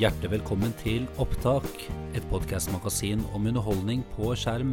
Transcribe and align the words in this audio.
Hjertelig 0.00 0.30
velkommen 0.32 0.70
til 0.80 1.02
Opptak, 1.20 1.66
et 2.16 2.24
podkastmagasin 2.30 3.20
om 3.36 3.44
underholdning 3.50 4.00
på 4.14 4.30
skjerm. 4.32 4.70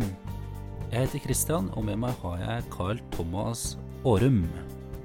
Jeg 0.88 1.02
heter 1.02 1.20
Christian, 1.26 1.66
og 1.76 1.84
med 1.84 1.98
meg 2.00 2.14
har 2.22 2.38
jeg 2.40 2.68
Carl 2.72 3.02
Thomas 3.12 3.74
Aarum. 4.08 4.46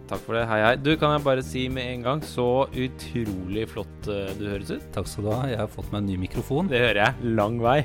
Takk 0.06 0.22
for 0.22 0.38
det. 0.38 0.44
Hei, 0.46 0.60
hei. 0.62 0.76
Du, 0.78 0.92
kan 1.00 1.16
jeg 1.16 1.24
bare 1.26 1.42
si 1.42 1.64
med 1.66 1.90
en 1.96 2.06
gang, 2.06 2.22
så 2.22 2.68
utrolig 2.70 3.64
flott 3.72 4.06
uh, 4.06 4.30
du 4.38 4.44
høres 4.46 4.70
ut. 4.70 4.84
Takk 4.94 5.10
skal 5.10 5.26
du 5.26 5.32
ha. 5.32 5.40
Jeg 5.50 5.58
har 5.58 5.72
fått 5.74 5.90
meg 5.90 6.04
en 6.04 6.10
ny 6.12 6.20
mikrofon. 6.28 6.70
Det 6.70 6.84
hører 6.84 7.00
jeg. 7.02 7.32
Lang 7.40 7.58
vei. 7.64 7.80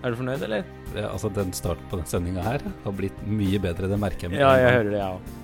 Er 0.00 0.08
du 0.08 0.22
fornøyd, 0.22 0.46
eller? 0.48 0.64
Det, 0.94 1.04
altså, 1.04 1.28
Den 1.36 1.52
starten 1.52 1.84
på 1.92 2.00
den 2.00 2.08
sendinga 2.08 2.48
her 2.48 2.64
har 2.64 2.96
blitt 2.96 3.20
mye 3.28 3.60
bedre. 3.60 3.92
Det 3.92 4.00
merker 4.00 4.30
jeg. 4.30 4.38
med 4.38 4.40
Ja, 4.46 4.56
jeg 4.56 4.72
hører 4.78 4.90
det, 4.94 5.02
jeg 5.02 5.18
òg. 5.18 5.37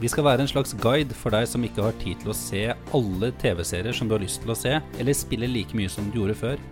Vi 0.00 0.08
skal 0.08 0.24
være 0.24 0.40
en 0.46 0.48
slags 0.48 0.72
guide 0.80 1.12
for 1.12 1.34
deg 1.34 1.44
som 1.44 1.64
ikke 1.66 1.82
har 1.84 1.96
tid 2.00 2.22
til 2.22 2.30
å 2.32 2.36
se 2.36 2.62
alle 2.96 3.28
TV-serier 3.42 3.92
som 3.92 4.08
du 4.08 4.14
har 4.16 4.22
lyst 4.22 4.40
til 4.40 4.52
å 4.54 4.56
se, 4.56 4.78
eller 4.96 5.16
spille 5.16 5.50
like 5.50 5.76
mye 5.76 5.90
som 5.92 6.06
du 6.08 6.22
gjorde 6.22 6.38
før. 6.40 6.62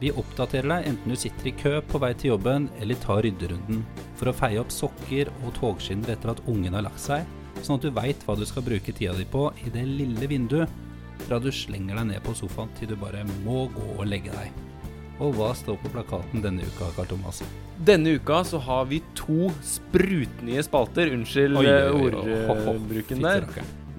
Vi 0.00 0.10
oppdaterer 0.18 0.66
deg 0.66 0.88
enten 0.90 1.14
du 1.14 1.18
sitter 1.18 1.46
i 1.46 1.54
kø 1.60 1.76
på 1.86 2.00
vei 2.02 2.10
til 2.18 2.32
jobben, 2.32 2.66
eller 2.82 2.98
tar 3.04 3.22
rydderunden 3.22 3.84
for 4.18 4.32
å 4.32 4.34
feie 4.34 4.58
opp 4.58 4.74
sokker 4.74 5.30
og 5.44 5.54
togskinner 5.60 6.16
etter 6.16 6.34
at 6.34 6.42
ungen 6.50 6.74
har 6.74 6.82
lagt 6.88 7.04
seg, 7.04 7.22
sånn 7.62 7.78
at 7.78 7.86
du 7.86 7.94
veit 7.94 8.26
hva 8.26 8.34
du 8.34 8.42
skal 8.50 8.66
bruke 8.66 8.90
tida 8.98 9.14
di 9.14 9.28
på 9.30 9.46
i 9.62 9.70
det 9.70 9.86
lille 9.86 10.32
vinduet 10.34 11.22
fra 11.22 11.38
du 11.38 11.52
slenger 11.54 12.02
deg 12.02 12.10
ned 12.10 12.26
på 12.26 12.34
sofaen 12.34 12.74
til 12.80 12.90
du 12.90 12.98
bare 12.98 13.22
må 13.44 13.68
gå 13.70 13.92
og 13.94 14.08
legge 14.10 14.34
deg. 14.34 14.71
Og 15.20 15.36
hva 15.36 15.52
står 15.56 15.76
på 15.82 15.92
plakaten 15.92 16.42
denne 16.44 16.64
uka, 16.64 16.88
Karl 16.96 17.10
Thomas? 17.12 17.42
Denne 17.82 18.16
uka 18.16 18.42
så 18.46 18.60
har 18.62 18.88
vi 18.90 19.02
to 19.18 19.50
sprutnye 19.66 20.64
spalter. 20.64 21.12
Unnskyld 21.12 21.60
eh, 21.66 22.50
ordbruken 22.52 23.22
der. 23.24 23.48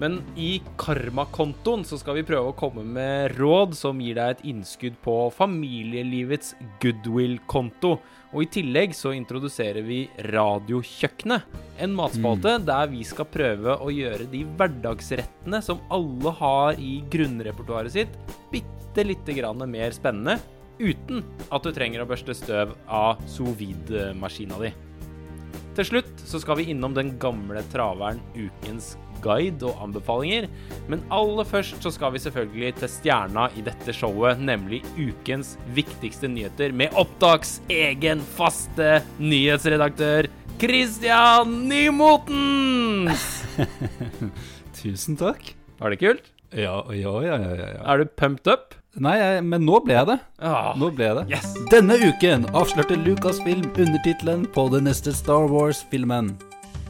Men 0.00 0.18
i 0.36 0.58
karmakontoen 0.80 1.84
så 1.86 1.96
skal 2.00 2.18
vi 2.18 2.26
prøve 2.26 2.50
å 2.50 2.56
komme 2.58 2.82
med 2.82 3.36
råd 3.38 3.76
som 3.78 4.00
gir 4.02 4.18
deg 4.18 4.32
et 4.32 4.42
innskudd 4.50 4.96
på 5.04 5.14
familielivets 5.36 6.56
goodwill-konto. 6.82 7.94
Og 8.34 8.42
i 8.42 8.48
tillegg 8.56 8.96
så 8.98 9.12
introduserer 9.14 9.86
vi 9.86 10.00
Radiokjøkkenet. 10.26 11.46
En 11.84 11.94
matspalte 11.94 12.56
der 12.66 12.90
vi 12.90 13.04
skal 13.06 13.28
prøve 13.30 13.76
å 13.78 13.92
gjøre 13.94 14.26
de 14.32 14.42
hverdagsrettene 14.58 15.62
som 15.62 15.82
alle 15.94 16.34
har 16.40 16.82
i 16.82 16.96
grunnrepertoaret 17.14 17.94
sitt, 17.94 18.18
bitte 18.50 19.06
lite 19.06 19.38
grann 19.38 19.62
mer 19.70 19.94
spennende. 19.94 20.40
Uten 20.80 21.22
at 21.50 21.64
du 21.64 21.70
trenger 21.74 22.02
å 22.02 22.08
børste 22.08 22.34
støv 22.36 22.74
av 22.90 23.22
sous 23.30 23.54
vide-maskina 23.58 24.58
di. 24.62 24.72
Til 25.74 25.88
slutt 25.88 26.22
så 26.22 26.38
skal 26.42 26.60
vi 26.60 26.68
innom 26.70 26.94
den 26.94 27.16
gamle 27.18 27.62
traveren 27.72 28.20
Ukens 28.34 28.94
guide 29.24 29.64
og 29.66 29.80
anbefalinger. 29.84 30.46
Men 30.90 31.02
aller 31.14 31.46
først 31.48 31.80
så 31.82 31.92
skal 31.94 32.14
vi 32.14 32.22
selvfølgelig 32.22 32.74
til 32.80 32.92
stjerna 32.92 33.48
i 33.58 33.64
dette 33.66 33.94
showet, 33.96 34.42
nemlig 34.42 34.82
ukens 34.98 35.54
viktigste 35.76 36.30
nyheter 36.30 36.74
med 36.76 36.94
Opptaks 37.00 37.58
egen 37.72 38.22
faste 38.36 39.00
nyhetsredaktør 39.18 40.30
Christian 40.60 41.64
Nymoten! 41.70 43.10
Tusen 44.78 45.18
takk. 45.18 45.54
Var 45.80 45.94
det 45.94 46.00
kult? 46.02 46.30
Ja, 46.54 46.78
ja, 46.94 47.14
ja, 47.24 47.36
ja, 47.42 47.54
ja. 47.58 47.82
Er 47.90 48.04
du 48.04 48.10
pumped 48.14 48.46
up? 48.50 48.76
Nei, 49.02 49.40
men 49.42 49.64
nå 49.66 49.80
ble 49.82 49.96
jeg 49.96 50.06
det. 50.06 50.16
Ah, 50.46 50.72
Nå 50.78 50.90
ble 50.94 51.08
jeg 51.08 51.16
det. 51.18 51.24
yes! 51.34 51.54
Denne 51.72 51.96
uken 51.98 52.44
avslørte 52.54 52.94
Lucasfilm 53.00 53.64
undertittelen 53.74 54.44
på 54.54 54.68
den 54.70 54.86
neste 54.86 55.10
Star 55.16 55.48
Wars-filmen. 55.50 56.34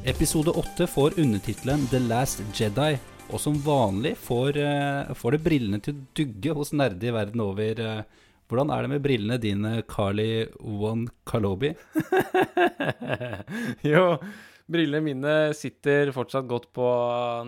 Episode 0.04 0.52
8 0.60 0.84
får 0.92 1.16
undertittelen 1.22 1.86
The 1.88 2.02
Last 2.04 2.42
Jedi, 2.58 2.98
og 3.32 3.40
som 3.40 3.56
vanlig 3.64 4.12
får, 4.20 4.58
eh, 4.60 5.14
får 5.16 5.38
det 5.38 5.42
brillene 5.46 5.80
til 5.80 5.94
å 5.96 6.04
dugge 6.20 6.54
hos 6.58 6.74
nerder 6.76 7.08
i 7.08 7.14
verden 7.16 7.40
over. 7.40 7.80
eh, 7.80 8.02
hvordan 8.50 8.70
er 8.70 8.82
det 8.84 8.90
med 8.92 9.02
brillene 9.02 9.38
dine, 9.40 9.82
Carly 9.88 10.44
One 10.60 11.08
Kalobi? 11.26 11.72
jo, 13.94 14.18
brillene 14.68 15.00
mine 15.08 15.34
sitter 15.56 16.12
fortsatt 16.12 16.46
godt 16.50 16.68
på 16.76 16.84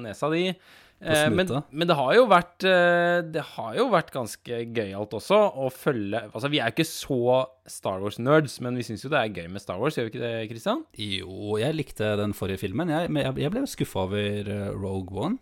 nesa 0.00 0.30
di. 0.32 0.48
Eh, 0.96 1.26
men, 1.28 1.44
men 1.76 1.88
det 1.90 1.94
har 1.98 2.14
jo 2.16 2.22
vært 2.30 2.64
eh, 2.64 3.18
Det 3.28 3.42
har 3.52 3.74
jo 3.76 3.84
vært 3.92 4.08
ganske 4.14 4.60
gøyalt 4.72 5.12
også 5.18 5.36
å 5.60 5.66
følge 5.68 6.22
Altså, 6.30 6.48
vi 6.48 6.56
er 6.64 6.72
ikke 6.72 6.86
så 6.88 7.18
Star 7.68 8.00
Wars-nerds, 8.00 8.54
men 8.64 8.78
vi 8.80 8.86
syns 8.86 9.04
jo 9.04 9.10
det 9.12 9.18
er 9.20 9.34
gøy 9.42 9.50
med 9.52 9.60
Star 9.60 9.76
Wars, 9.82 9.98
gjør 9.98 10.06
vi 10.08 10.14
ikke 10.14 10.22
det, 10.24 10.30
Christian? 10.54 10.80
Jo, 10.96 11.58
jeg 11.60 11.76
likte 11.76 12.14
den 12.16 12.32
forrige 12.38 12.62
filmen, 12.64 12.88
jeg, 12.94 13.10
men 13.12 13.28
jeg, 13.36 13.52
ble 13.52 13.66
skuffa 13.68 14.06
over 14.06 14.48
eh, 14.54 14.70
Rogue 14.72 15.20
One. 15.26 15.36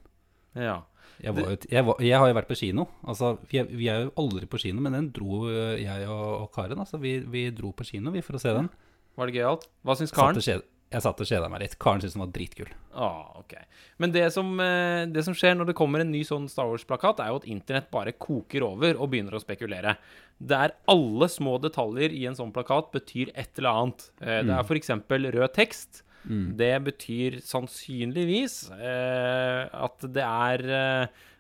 Ja. 0.59 0.81
Jeg, 1.23 1.37
var, 1.37 1.47
jo- 1.55 1.71
jeg, 1.71 1.85
var, 1.87 2.01
jeg 2.03 2.19
har 2.19 2.33
jo 2.33 2.35
vært 2.41 2.49
på 2.51 2.57
kino. 2.59 2.89
Altså, 3.07 3.37
vi, 3.53 3.61
er, 3.63 3.69
vi 3.71 3.87
er 3.93 4.03
jo 4.09 4.13
aldri 4.25 4.49
på 4.51 4.59
kino, 4.65 4.83
men 4.83 4.97
den 4.99 5.13
dro 5.15 5.45
jeg 5.79 6.09
og, 6.11 6.25
og 6.43 6.49
Karen. 6.57 6.81
Altså, 6.83 6.99
vi, 6.99 7.21
vi 7.31 7.47
dro 7.55 7.71
på 7.79 7.87
kino 7.87 8.11
vi 8.11 8.25
for 8.27 8.35
å 8.35 8.43
se 8.43 8.51
den. 8.59 8.67
Var 9.15 9.31
det 9.31 9.37
gøyalt? 9.39 9.69
Hva 9.87 9.95
syns 10.01 10.11
Karen? 10.17 10.43
kjed- 10.43 10.67
Jeg 10.95 11.03
satt 11.03 11.21
og 11.25 11.27
kjeda 11.29 11.49
meg 11.51 11.65
litt. 11.65 11.75
Karen 11.83 12.01
syntes 12.03 12.15
den 12.15 12.23
var 12.23 12.31
dritkul. 12.37 12.69
Ah, 12.95 13.33
ok. 13.41 13.55
Men 13.99 14.13
det 14.15 14.29
som, 14.33 14.53
eh, 14.63 15.05
det 15.11 15.25
som 15.27 15.35
skjer 15.35 15.57
når 15.59 15.73
det 15.73 15.77
kommer 15.79 16.01
en 16.05 16.13
ny 16.15 16.21
sånn 16.27 16.47
Star 16.49 16.69
Wars-plakat, 16.71 17.19
er 17.25 17.33
jo 17.33 17.41
at 17.43 17.49
internett 17.51 17.91
bare 17.91 18.13
koker 18.15 18.63
over 18.69 18.95
og 19.01 19.11
begynner 19.11 19.35
å 19.35 19.43
spekulere. 19.43 19.97
Der 20.41 20.77
alle 20.89 21.27
små 21.31 21.57
detaljer 21.63 22.15
i 22.15 22.25
en 22.31 22.39
sånn 22.39 22.53
plakat 22.55 22.93
betyr 22.95 23.33
et 23.35 23.59
eller 23.59 23.71
annet. 23.83 24.07
Eh, 24.23 24.43
Det 24.47 24.55
er 24.55 24.63
f.eks. 24.63 24.91
rød 25.11 25.53
tekst. 25.55 26.03
Det 26.25 26.73
betyr 26.87 27.35
sannsynligvis 27.45 28.71
eh, 28.73 29.69
at 29.77 30.07
det 30.09 30.25
er 30.25 30.63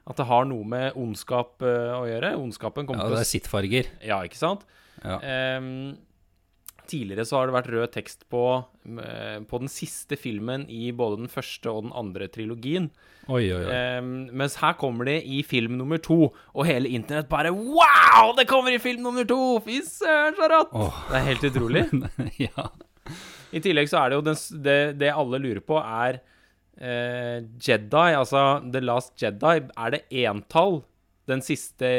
At 0.06 0.18
det 0.20 0.26
har 0.28 0.44
noe 0.44 0.66
med 0.68 0.92
ondskap 1.00 1.62
å 1.64 2.02
gjøre. 2.04 2.34
Ondskapen 2.36 2.84
kommer 2.84 3.06
til 3.06 3.14
å 3.14 3.14
Ja, 3.14 3.22
det 3.22 3.24
er 3.24 3.30
sittfarger. 3.30 3.86
Ja, 4.04 4.18
ikke 4.28 4.36
sant? 4.36 4.66
Ja. 5.00 5.16
Ehm, 5.24 5.96
tidligere 6.90 7.24
så 7.28 7.38
har 7.38 7.48
det 7.50 7.54
vært 7.56 7.68
rød 7.72 7.90
tekst 7.94 8.24
på, 8.32 8.40
eh, 9.02 9.38
på 9.48 9.60
den 9.62 9.70
siste 9.72 10.16
filmen 10.20 10.66
i 10.70 10.90
både 10.96 11.22
den 11.22 11.30
første 11.32 11.70
og 11.72 11.84
den 11.86 11.92
andre 11.96 12.28
trilogien. 12.28 12.90
Oi, 13.28 13.46
oi, 13.54 13.62
oi. 13.64 13.76
Um, 13.98 14.10
mens 14.36 14.58
her 14.60 14.74
kommer 14.76 15.08
det 15.08 15.22
i 15.24 15.38
film 15.46 15.78
nummer 15.78 15.96
to, 16.04 16.26
og 16.52 16.66
hele 16.68 16.90
internett 16.92 17.28
bare 17.30 17.52
Wow! 17.54 18.34
Det 18.36 18.44
kommer 18.50 18.74
i 18.76 18.78
film 18.82 19.02
nummer 19.06 19.24
to! 19.24 19.38
Fy 19.64 19.78
søren, 19.86 20.36
så 20.36 20.48
rått! 20.52 20.74
Oh. 20.76 20.98
Det 21.08 21.16
er 21.22 21.28
helt 21.30 21.46
utrolig. 21.48 21.84
ja. 22.48 22.66
I 23.54 23.62
tillegg 23.64 23.88
så 23.88 24.02
er 24.02 24.10
det 24.12 24.18
jo 24.18 24.26
den, 24.26 24.40
det, 24.66 24.78
det 25.00 25.12
alle 25.14 25.40
lurer 25.40 25.62
på, 25.64 25.78
er 25.80 26.20
uh, 26.82 27.38
Jedi, 27.64 28.06
altså 28.18 28.44
The 28.74 28.82
Last 28.84 29.14
Jedi. 29.22 29.56
Er 29.72 29.96
det 29.96 30.04
entall, 30.24 30.82
den 31.30 31.40
siste 31.40 31.94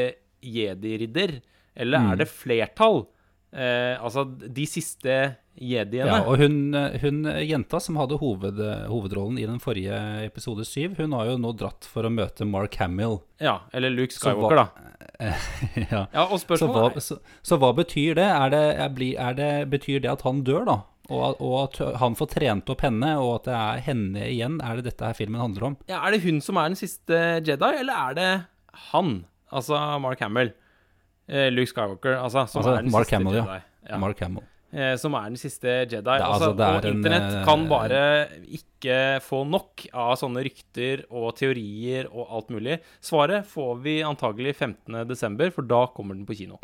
jedi-ridder, 0.45 1.39
eller 1.75 1.99
Mm. 1.99 2.11
er 2.11 2.15
det 2.21 2.27
flertall? 2.29 3.05
Eh, 3.55 3.95
altså 4.03 4.25
de 4.51 4.65
siste 4.67 5.13
jediene. 5.55 6.09
ja, 6.11 6.17
og 6.27 6.41
hun, 6.41 6.73
eh, 6.75 6.97
hun 6.99 7.21
eh, 7.31 7.37
jenta 7.47 7.79
som 7.79 7.95
hadde 7.95 8.17
hoved, 8.19 8.57
hovedrollen 8.91 9.37
i 9.39 9.45
den 9.47 9.61
forrige 9.63 9.95
episode 10.25 10.65
7, 10.67 10.97
hun 10.97 11.13
har 11.15 11.29
jo 11.29 11.37
nå 11.39 11.53
dratt 11.55 11.87
for 11.87 12.03
å 12.03 12.11
møte 12.11 12.43
Mark 12.45 12.75
Hamill. 12.81 13.21
Ja, 13.39 13.61
eller 13.71 13.93
Luke 13.95 14.11
Skywalker, 14.11 14.59
hva- 14.59 14.67
da. 14.67 15.29
ja. 15.85 16.01
Ja, 16.11 16.25
og 16.25 16.35
Så 16.39 16.43
spørsmålet 16.43 16.97
er 16.99 17.05
så, 17.05 17.17
så 17.47 17.57
hva 17.61 17.69
betyr 17.77 18.17
det? 18.19 18.27
Er 18.27 18.51
det, 18.51 18.63
er, 18.75 18.91
bli- 18.97 19.15
er 19.15 19.37
det? 19.39 19.51
Betyr 19.71 20.03
det 20.03 20.11
at 20.17 20.25
han 20.27 20.43
dør, 20.43 20.65
da? 20.67 20.77
Og, 21.05 21.37
og 21.39 21.55
at 21.69 21.79
han 22.01 22.15
får 22.17 22.31
trent 22.33 22.69
opp 22.73 22.81
henne, 22.81 23.11
og 23.21 23.35
at 23.37 23.47
det 23.47 23.55
er 23.61 23.81
henne 23.87 24.23
igjen? 24.25 24.59
Er 24.65 24.79
det 24.81 24.87
dette 24.89 25.05
her 25.05 25.13
filmen 25.15 25.39
handler 25.39 25.69
om? 25.69 25.75
ja, 25.87 26.01
Er 26.03 26.11
det 26.17 26.23
hun 26.25 26.41
som 26.43 26.57
er 26.59 26.71
den 26.73 26.79
siste 26.79 27.19
Jedi, 27.45 27.71
eller 27.79 27.93
er 28.09 28.17
det 28.17 28.29
han? 28.91 29.15
Altså 29.53 29.77
Mark 30.03 30.19
Hamill. 30.25 30.51
Eh, 31.27 31.49
Luke 31.51 31.67
Skywalker, 31.71 32.17
altså. 32.21 32.47
Som 32.47 32.61
Altså, 32.61 32.75
er 32.77 32.81
den 32.83 32.91
Mark 32.93 33.05
siste 33.07 33.17
Hamill. 33.17 33.39
Jedi. 33.41 33.61
Ja. 33.89 33.97
Mark 33.97 34.19
Hamill. 34.19 34.43
eh, 34.73 34.95
som 34.97 35.13
er 35.15 35.23
den 35.29 35.37
siste 35.37 35.67
Jedi. 35.89 35.97
er- 35.97 36.21
altså, 36.21 36.51
altså, 36.51 36.75
og 36.77 36.85
internett 36.85 37.33
eh, 37.33 37.45
kan 37.45 37.67
bare 37.69 38.27
ikke 38.59 39.21
få 39.23 39.43
nok 39.49 39.85
av 39.93 40.15
sånne 40.17 40.43
rykter 40.45 41.05
og 41.09 41.35
teorier 41.35 42.05
og 42.11 42.27
alt 42.29 42.49
mulig. 42.49 42.79
Svaret 43.01 43.45
får 43.45 43.81
vi 43.81 44.01
antagelig 44.03 44.55
15.12., 44.55 45.51
for 45.51 45.61
da 45.63 45.85
kommer 45.87 46.13
den 46.13 46.25
på 46.25 46.35
kino. 46.37 46.59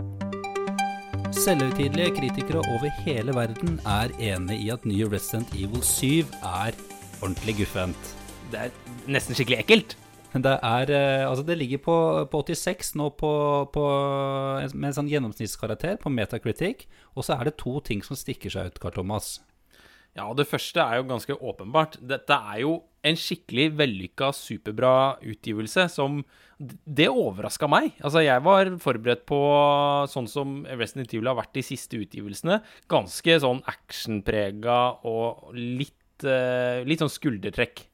Selvhøytidelige 1.31 2.11
kritikere 2.17 2.59
over 2.75 2.89
hele 3.05 3.31
verden 3.33 3.79
er 3.87 4.11
enig 4.19 4.57
i 4.65 4.69
at 4.73 4.83
nye 4.85 5.07
Resident 5.09 5.47
Evil 5.55 5.81
7 5.81 6.25
er 6.43 6.75
ordentlig 7.23 7.55
guffent. 7.61 8.11
Det 8.51 8.59
er 8.67 8.71
nesten 9.07 9.33
skikkelig 9.37 9.61
ekkelt. 9.63 9.95
Det 10.45 10.55
er 10.63 10.91
eh, 10.95 11.27
Altså, 11.27 11.43
det 11.43 11.57
ligger 11.59 11.81
på, 11.83 11.95
på 12.31 12.43
86 12.47 12.95
nå 12.99 13.09
på, 13.19 13.31
på, 13.73 13.85
med 14.73 14.91
en 14.91 14.97
sånn 15.01 15.11
gjennomsnittskarakter 15.11 15.99
på 16.01 16.11
Metacritic. 16.13 16.87
Og 17.15 17.27
så 17.27 17.35
er 17.35 17.49
det 17.49 17.59
to 17.59 17.79
ting 17.83 18.03
som 18.05 18.19
stikker 18.19 18.53
seg 18.53 18.71
ut, 18.71 18.79
Karl 18.81 18.95
Thomas. 19.01 19.39
Ja, 20.11 20.25
og 20.27 20.35
det 20.39 20.49
første 20.49 20.83
er 20.83 20.99
jo 20.99 21.07
ganske 21.07 21.35
åpenbart. 21.39 21.95
Dette 22.03 22.35
er 22.35 22.63
jo 22.65 22.77
en 23.07 23.17
skikkelig 23.17 23.69
vellykka, 23.79 24.31
superbra 24.35 25.17
utgivelse 25.23 25.87
som 25.91 26.23
Det 26.61 27.07
overraska 27.09 27.65
meg. 27.65 27.95
Altså, 28.05 28.21
jeg 28.21 28.43
var 28.45 28.69
forberedt 28.83 29.23
på 29.25 29.39
sånn 30.11 30.27
som 30.29 30.59
Resident 30.69 31.09
Evil 31.09 31.31
har 31.31 31.39
vært 31.39 31.55
de 31.57 31.63
siste 31.65 31.97
utgivelsene. 31.97 32.59
Ganske 32.91 33.39
sånn 33.41 33.63
actionprega 33.65 34.77
og 35.09 35.55
litt, 35.57 36.21
eh, 36.21 36.83
litt 36.85 37.01
sånn 37.01 37.09
skuldertrekk. 37.09 37.87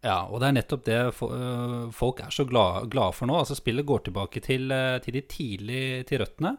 Ja, 0.00 0.22
og 0.32 0.40
det 0.40 0.48
er 0.48 0.54
nettopp 0.56 0.84
det 0.86 0.98
øh, 1.12 1.90
folk 1.92 2.22
er 2.24 2.32
så 2.32 2.46
glade, 2.48 2.86
glad 2.92 3.12
for 3.18 3.28
nå. 3.28 3.36
Altså 3.42 3.56
Spillet 3.58 3.84
går 3.88 4.06
tilbake 4.06 4.40
til, 4.40 4.70
øh, 4.72 4.96
til 5.04 5.16
de 5.18 5.20
tidlig 5.28 5.82
til 6.08 6.22
røttene. 6.22 6.54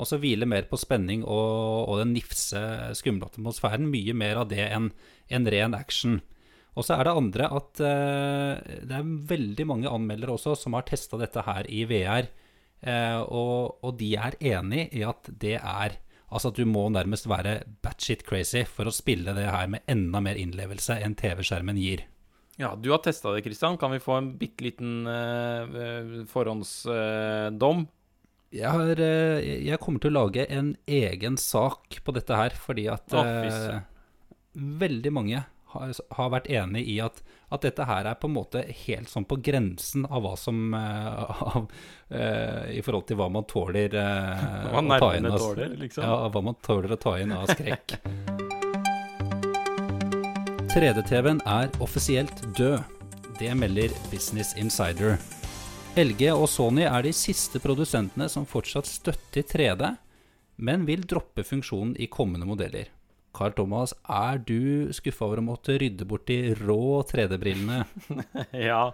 Og 0.00 0.08
så 0.08 0.18
hviler 0.20 0.48
mer 0.48 0.64
på 0.68 0.76
spenning 0.80 1.22
og, 1.24 1.88
og 1.88 2.00
den 2.02 2.14
nifse, 2.16 2.60
skumle 2.96 3.28
atmosfæren. 3.28 3.88
Mye 3.92 4.16
mer 4.16 4.40
av 4.42 4.48
det 4.48 4.64
enn 4.64 4.90
en 5.32 5.48
ren 5.52 5.76
action. 5.76 6.18
Og 6.76 6.84
så 6.84 6.96
er 6.96 7.08
det 7.08 7.14
andre 7.16 7.50
at 7.56 7.84
øh, 7.84 8.80
det 8.88 8.96
er 8.98 9.12
veldig 9.32 9.68
mange 9.68 9.92
anmeldere 9.92 10.36
også 10.36 10.56
som 10.60 10.76
har 10.76 10.88
testa 10.88 11.20
dette 11.20 11.44
her 11.44 11.68
i 11.68 11.84
VR. 11.88 12.28
eh, 12.80 13.20
og, 13.20 13.78
og 13.84 13.96
de 14.00 14.14
er 14.16 14.36
enig 14.40 14.88
i 14.92 15.04
at 15.04 15.28
det 15.28 15.56
er 15.60 16.00
Altså 16.26 16.48
at 16.50 16.56
du 16.58 16.66
må 16.66 16.88
nærmest 16.90 17.28
være 17.30 17.60
batshit 17.82 18.24
crazy 18.26 18.64
for 18.66 18.88
å 18.90 18.92
spille 18.92 19.30
det 19.36 19.46
her 19.46 19.68
med 19.70 19.86
enda 19.86 20.18
mer 20.20 20.34
innlevelse 20.34 20.96
enn 20.98 21.14
TV-skjermen 21.14 21.78
gir. 21.78 22.02
Ja, 22.56 22.72
du 22.76 22.90
har 22.90 23.02
testa 23.04 23.32
det, 23.34 23.42
Kristian. 23.44 23.76
Kan 23.78 23.92
vi 23.92 24.00
få 24.00 24.16
en 24.16 24.30
bitte 24.40 24.64
liten 24.64 25.06
uh, 25.06 26.24
forhåndsdom? 26.30 27.86
Jeg, 28.54 28.70
har, 28.72 29.00
eh, 29.02 29.42
jeg 29.66 29.80
kommer 29.82 30.00
til 30.00 30.14
å 30.14 30.22
lage 30.22 30.46
en 30.54 30.70
egen 30.88 31.36
sak 31.36 31.98
på 32.06 32.14
dette 32.16 32.38
her, 32.38 32.54
fordi 32.56 32.86
at 32.88 33.12
eh, 33.18 33.82
veldig 34.54 35.12
mange 35.12 35.42
har, 35.74 35.92
har 36.16 36.30
vært 36.32 36.48
enig 36.54 36.84
i 36.88 36.94
at, 37.04 37.18
at 37.52 37.66
dette 37.66 37.84
her 37.90 38.08
er 38.08 38.16
på 38.22 38.30
en 38.30 38.36
måte 38.38 38.62
helt 38.86 39.10
sånn 39.12 39.26
på 39.28 39.40
grensen 39.44 40.06
av 40.06 40.24
hva 40.24 40.36
som 40.40 40.72
av, 40.78 41.66
I 42.06 42.80
forhold 42.86 43.10
til 43.10 43.20
hva 43.20 43.28
man 43.34 43.50
tåler 43.50 43.98
å 43.98 44.86
ta 44.94 45.12
inn 45.18 45.28
tåler, 45.34 45.76
liksom. 45.82 46.06
Ja, 46.06 46.16
hva 46.30 46.46
man 46.48 46.62
tåler 46.62 46.96
å 46.96 47.02
ta 47.02 47.18
inn 47.20 47.34
av 47.36 47.50
skrekk. 47.50 47.98
3D-TV-en 50.76 51.38
er 51.48 51.70
offisielt 51.80 52.42
død. 52.52 52.82
Det 53.38 53.48
melder 53.56 53.94
Business 54.10 54.50
Insider. 54.60 55.14
LG 55.96 56.26
og 56.34 56.44
Sony 56.52 56.82
er 56.84 57.06
de 57.06 57.14
siste 57.16 57.56
produsentene 57.64 58.26
som 58.28 58.44
fortsatt 58.44 58.84
støtter 58.84 59.46
3D, 59.48 59.86
men 60.60 60.84
vil 60.84 61.06
droppe 61.08 61.46
funksjonen 61.48 61.94
i 61.96 62.10
kommende 62.12 62.44
modeller. 62.44 62.90
Carl 63.32 63.54
Thomas, 63.56 63.94
er 64.04 64.42
du 64.44 64.92
skuffa 64.92 65.24
over 65.24 65.40
å 65.40 65.46
måtte 65.46 65.78
rydde 65.80 66.04
bort 66.10 66.28
de 66.28 66.52
rå 66.60 67.00
3D-brillene? 67.08 67.80
Ja. 68.68 68.90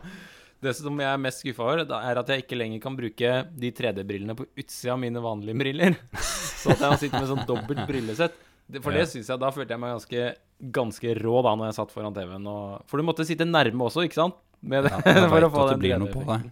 Det 0.63 0.77
som 0.79 1.03
jeg 1.03 1.11
er 1.11 1.19
mest 1.19 1.43
skuffa 1.43 1.67
over, 1.67 1.83
er 1.99 2.23
at 2.23 2.31
jeg 2.31 2.45
ikke 2.45 2.61
lenger 2.63 2.85
kan 2.87 2.95
bruke 2.95 3.35
de 3.59 3.75
3D-brillene 3.75 4.39
på 4.39 4.47
utsida 4.55 4.95
av 4.95 5.03
mine 5.03 5.27
vanlige 5.27 5.59
briller. 5.65 5.99
Så 6.63 6.77
at 6.77 6.87
jeg 6.93 7.09
sitter 7.09 7.25
med 7.25 7.31
sånn 7.35 7.47
dobbelt 7.51 7.83
brillesett. 7.91 8.39
For 8.79 8.95
det 8.95 9.09
syns 9.11 9.29
jeg 9.29 9.41
Da 9.43 9.51
følte 9.53 9.75
jeg 9.75 9.83
meg 9.83 9.97
ganske, 9.97 10.27
ganske 10.63 11.15
rå 11.19 11.43
da 11.45 11.55
når 11.59 11.71
jeg 11.71 11.79
satt 11.81 11.95
foran 11.95 12.15
TV-en. 12.17 12.49
Og, 12.49 12.83
for 12.91 13.01
du 13.01 13.07
måtte 13.07 13.27
sitte 13.27 13.47
nærme 13.49 13.89
også, 13.89 14.07
ikke 14.07 14.21
sant? 14.21 14.39
Med 14.63 14.87
det, 14.87 14.93
Ja, 14.95 15.01
jeg 15.03 15.31
for 15.33 15.41
vet 15.43 15.57
at 15.65 15.73
det 15.73 15.81
blir 15.83 15.99
noe 15.99 16.13
på 16.13 16.23
deg. 16.29 16.51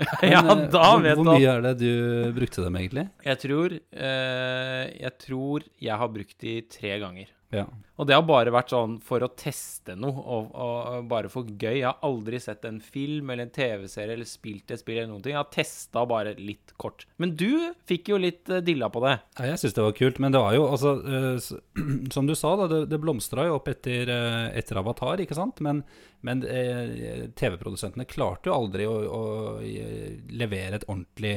ja, 0.32 0.40
eh, 0.40 0.62
da 0.72 0.84
hvor, 0.86 1.02
vet 1.04 1.18
Hvor 1.18 1.28
at 1.34 1.40
mye 1.42 1.50
er 1.52 1.64
det 1.66 1.74
du 1.82 1.90
brukte 2.36 2.62
dem, 2.64 2.78
egentlig? 2.80 3.04
Jeg 3.26 3.40
tror 3.42 3.74
eh, 3.76 4.84
Jeg 4.96 5.12
tror 5.26 5.66
jeg 5.76 6.00
har 6.02 6.12
brukt 6.14 6.36
de 6.46 6.54
tre 6.72 6.94
ganger. 7.02 7.32
Ja. 7.50 7.64
Og 8.00 8.06
det 8.08 8.14
har 8.16 8.22
bare 8.24 8.52
vært 8.54 8.70
sånn 8.72 8.94
for 9.04 9.20
å 9.20 9.28
teste 9.36 9.92
noe, 9.98 10.22
og, 10.22 10.52
og, 10.54 11.02
bare 11.10 11.28
for 11.28 11.44
gøy. 11.44 11.82
Jeg 11.82 11.88
har 11.88 11.98
aldri 12.06 12.38
sett 12.40 12.64
en 12.64 12.78
film 12.80 13.28
eller 13.28 13.44
en 13.48 13.52
TV-serie 13.52 14.14
eller 14.16 14.28
spilt 14.28 14.72
et 14.72 14.80
spill 14.80 15.02
eller 15.02 15.10
noen 15.10 15.24
ting. 15.24 15.34
Jeg 15.34 15.42
har 15.42 15.50
testa 15.52 16.06
bare 16.08 16.32
litt 16.38 16.72
kort. 16.80 17.04
Men 17.20 17.34
du 17.36 17.74
fikk 17.90 18.08
jo 18.14 18.20
litt 18.22 18.48
eh, 18.48 18.62
dilla 18.64 18.88
på 18.92 19.02
det. 19.04 19.18
Ja, 19.36 19.50
jeg 19.50 19.60
syns 19.60 19.76
det 19.76 19.84
var 19.84 19.98
kult, 19.98 20.22
men 20.22 20.32
det 20.32 20.40
var 20.40 20.56
jo 20.56 20.64
altså 20.70 20.94
uh, 21.02 21.50
Som 22.14 22.30
du 22.30 22.36
sa, 22.38 22.54
da, 22.62 22.70
det, 22.70 22.80
det 22.94 23.02
blomstra 23.02 23.44
jo 23.50 23.58
opp 23.58 23.68
etter, 23.68 24.08
uh, 24.08 24.48
etter 24.56 24.80
Avatar, 24.80 25.20
ikke 25.20 25.36
sant? 25.36 25.60
Men, 25.66 25.84
men 26.24 26.40
uh, 26.46 27.28
TV-produsentene 27.36 28.08
klarte 28.08 28.48
jo 28.48 28.56
aldri 28.56 28.88
å, 28.88 28.96
å 28.96 29.22
levere 29.60 30.80
et 30.80 30.88
ordentlig 30.88 31.36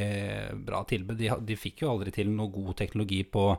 bra 0.64 0.86
tilbud. 0.88 1.20
De, 1.20 1.34
de 1.44 1.60
fikk 1.60 1.84
jo 1.84 1.92
aldri 1.98 2.16
til 2.16 2.32
noe 2.32 2.54
god 2.54 2.78
teknologi 2.80 3.26
på, 3.28 3.50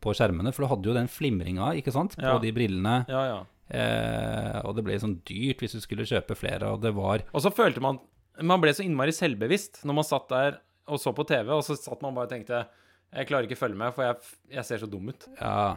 på 0.00 0.14
skjermene, 0.14 0.52
for 0.54 0.64
du 0.64 0.68
hadde 0.72 0.90
jo 0.90 0.94
den 0.96 1.08
flimringa 1.10 1.72
ikke 1.78 1.92
sant, 1.94 2.14
på 2.16 2.22
Ja. 2.22 2.38
de 2.38 2.52
brillene. 2.52 3.04
Ja, 3.08 3.22
ja. 3.26 3.38
Eh, 3.68 4.60
og 4.64 4.76
det 4.76 4.84
ble 4.86 4.94
sånn 4.98 5.18
dyrt 5.28 5.60
hvis 5.60 5.74
du 5.76 5.80
skulle 5.84 6.06
kjøpe 6.08 6.34
flere, 6.38 6.70
og 6.72 6.80
det 6.80 6.94
var 6.96 7.20
Og 7.34 7.42
så 7.44 7.50
følte 7.52 7.82
man 7.84 7.98
Man 8.40 8.62
ble 8.62 8.70
så 8.72 8.80
innmari 8.86 9.12
selvbevisst 9.12 9.82
når 9.84 9.94
man 9.98 10.04
satt 10.08 10.28
der 10.30 10.56
og 10.88 10.96
så 11.02 11.12
på 11.12 11.26
TV, 11.28 11.50
og 11.52 11.60
så 11.66 11.76
satt 11.76 12.00
man 12.00 12.14
bare 12.16 12.30
og 12.30 12.32
tenkte 12.32 12.62
Jeg 13.12 13.26
klarer 13.28 13.44
ikke 13.44 13.58
å 13.58 13.62
følge 13.66 13.76
med, 13.76 13.92
for 13.92 14.04
jeg, 14.06 14.16
jeg 14.56 14.64
ser 14.64 14.78
så 14.78 14.88
dum 14.88 15.08
ut. 15.12 15.28
Ja 15.40 15.76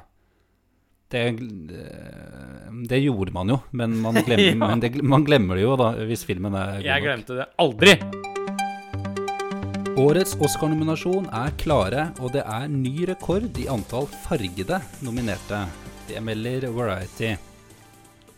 det, 1.12 1.26
eh, 1.28 2.72
det 2.88 3.02
gjorde 3.04 3.34
man 3.36 3.50
jo, 3.52 3.58
men 3.76 3.98
man 4.02 4.16
glemmer, 4.24 4.54
Ja. 4.56 4.68
men 4.68 4.80
det, 4.80 4.94
man 5.04 5.26
glemmer 5.28 5.60
det 5.60 5.64
jo 5.68 5.76
da 5.76 5.92
hvis 6.08 6.24
filmen 6.24 6.56
er 6.56 6.78
god 6.78 6.86
nok. 6.86 6.92
Jeg 6.94 7.04
glemte 7.10 7.36
det 7.42 7.50
aldri! 7.60 8.21
Årets 10.02 10.32
Oscar-nominasjon 10.42 11.28
er 11.36 11.52
klare, 11.62 12.08
og 12.24 12.32
det 12.34 12.42
er 12.48 12.70
ny 12.72 13.04
rekord 13.06 13.58
i 13.60 13.68
antall 13.70 14.08
fargede 14.24 14.80
nominerte. 15.06 15.60
Det 16.08 16.22
melder 16.26 16.64
Variety. 16.74 17.36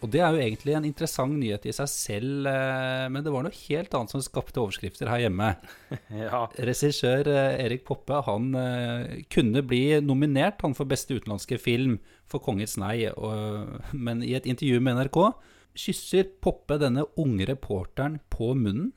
Og 0.03 0.09
det 0.11 0.19
er 0.19 0.33
jo 0.33 0.41
egentlig 0.43 0.73
en 0.75 0.87
interessant 0.89 1.37
nyhet 1.37 1.63
i 1.69 1.75
seg 1.77 1.87
selv, 1.91 2.49
eh, 2.49 3.05
men 3.13 3.23
det 3.23 3.31
var 3.31 3.45
noe 3.45 3.55
helt 3.55 3.95
annet 3.95 4.11
som 4.11 4.23
skapte 4.25 4.59
overskrifter 4.59 5.11
her 5.11 5.23
hjemme. 5.23 5.53
Ja. 6.25 6.41
Regissør 6.57 7.29
eh, 7.31 7.61
Erik 7.63 7.85
Poppe 7.87 8.19
han 8.25 8.49
eh, 8.59 9.21
kunne 9.31 9.63
bli 9.63 10.01
nominert 10.03 10.59
han 10.65 10.75
for 10.75 10.89
beste 10.89 11.15
utenlandske 11.15 11.61
film 11.61 11.99
for 12.27 12.43
'Kongens 12.43 12.75
nei', 12.81 13.13
og, 13.13 13.93
men 13.93 14.25
i 14.25 14.33
et 14.35 14.49
intervju 14.49 14.81
med 14.83 14.99
NRK 14.99 15.21
kysser 15.85 16.27
Poppe 16.43 16.81
denne 16.81 17.07
unge 17.15 17.47
reporteren 17.53 18.19
på 18.33 18.51
munnen. 18.57 18.91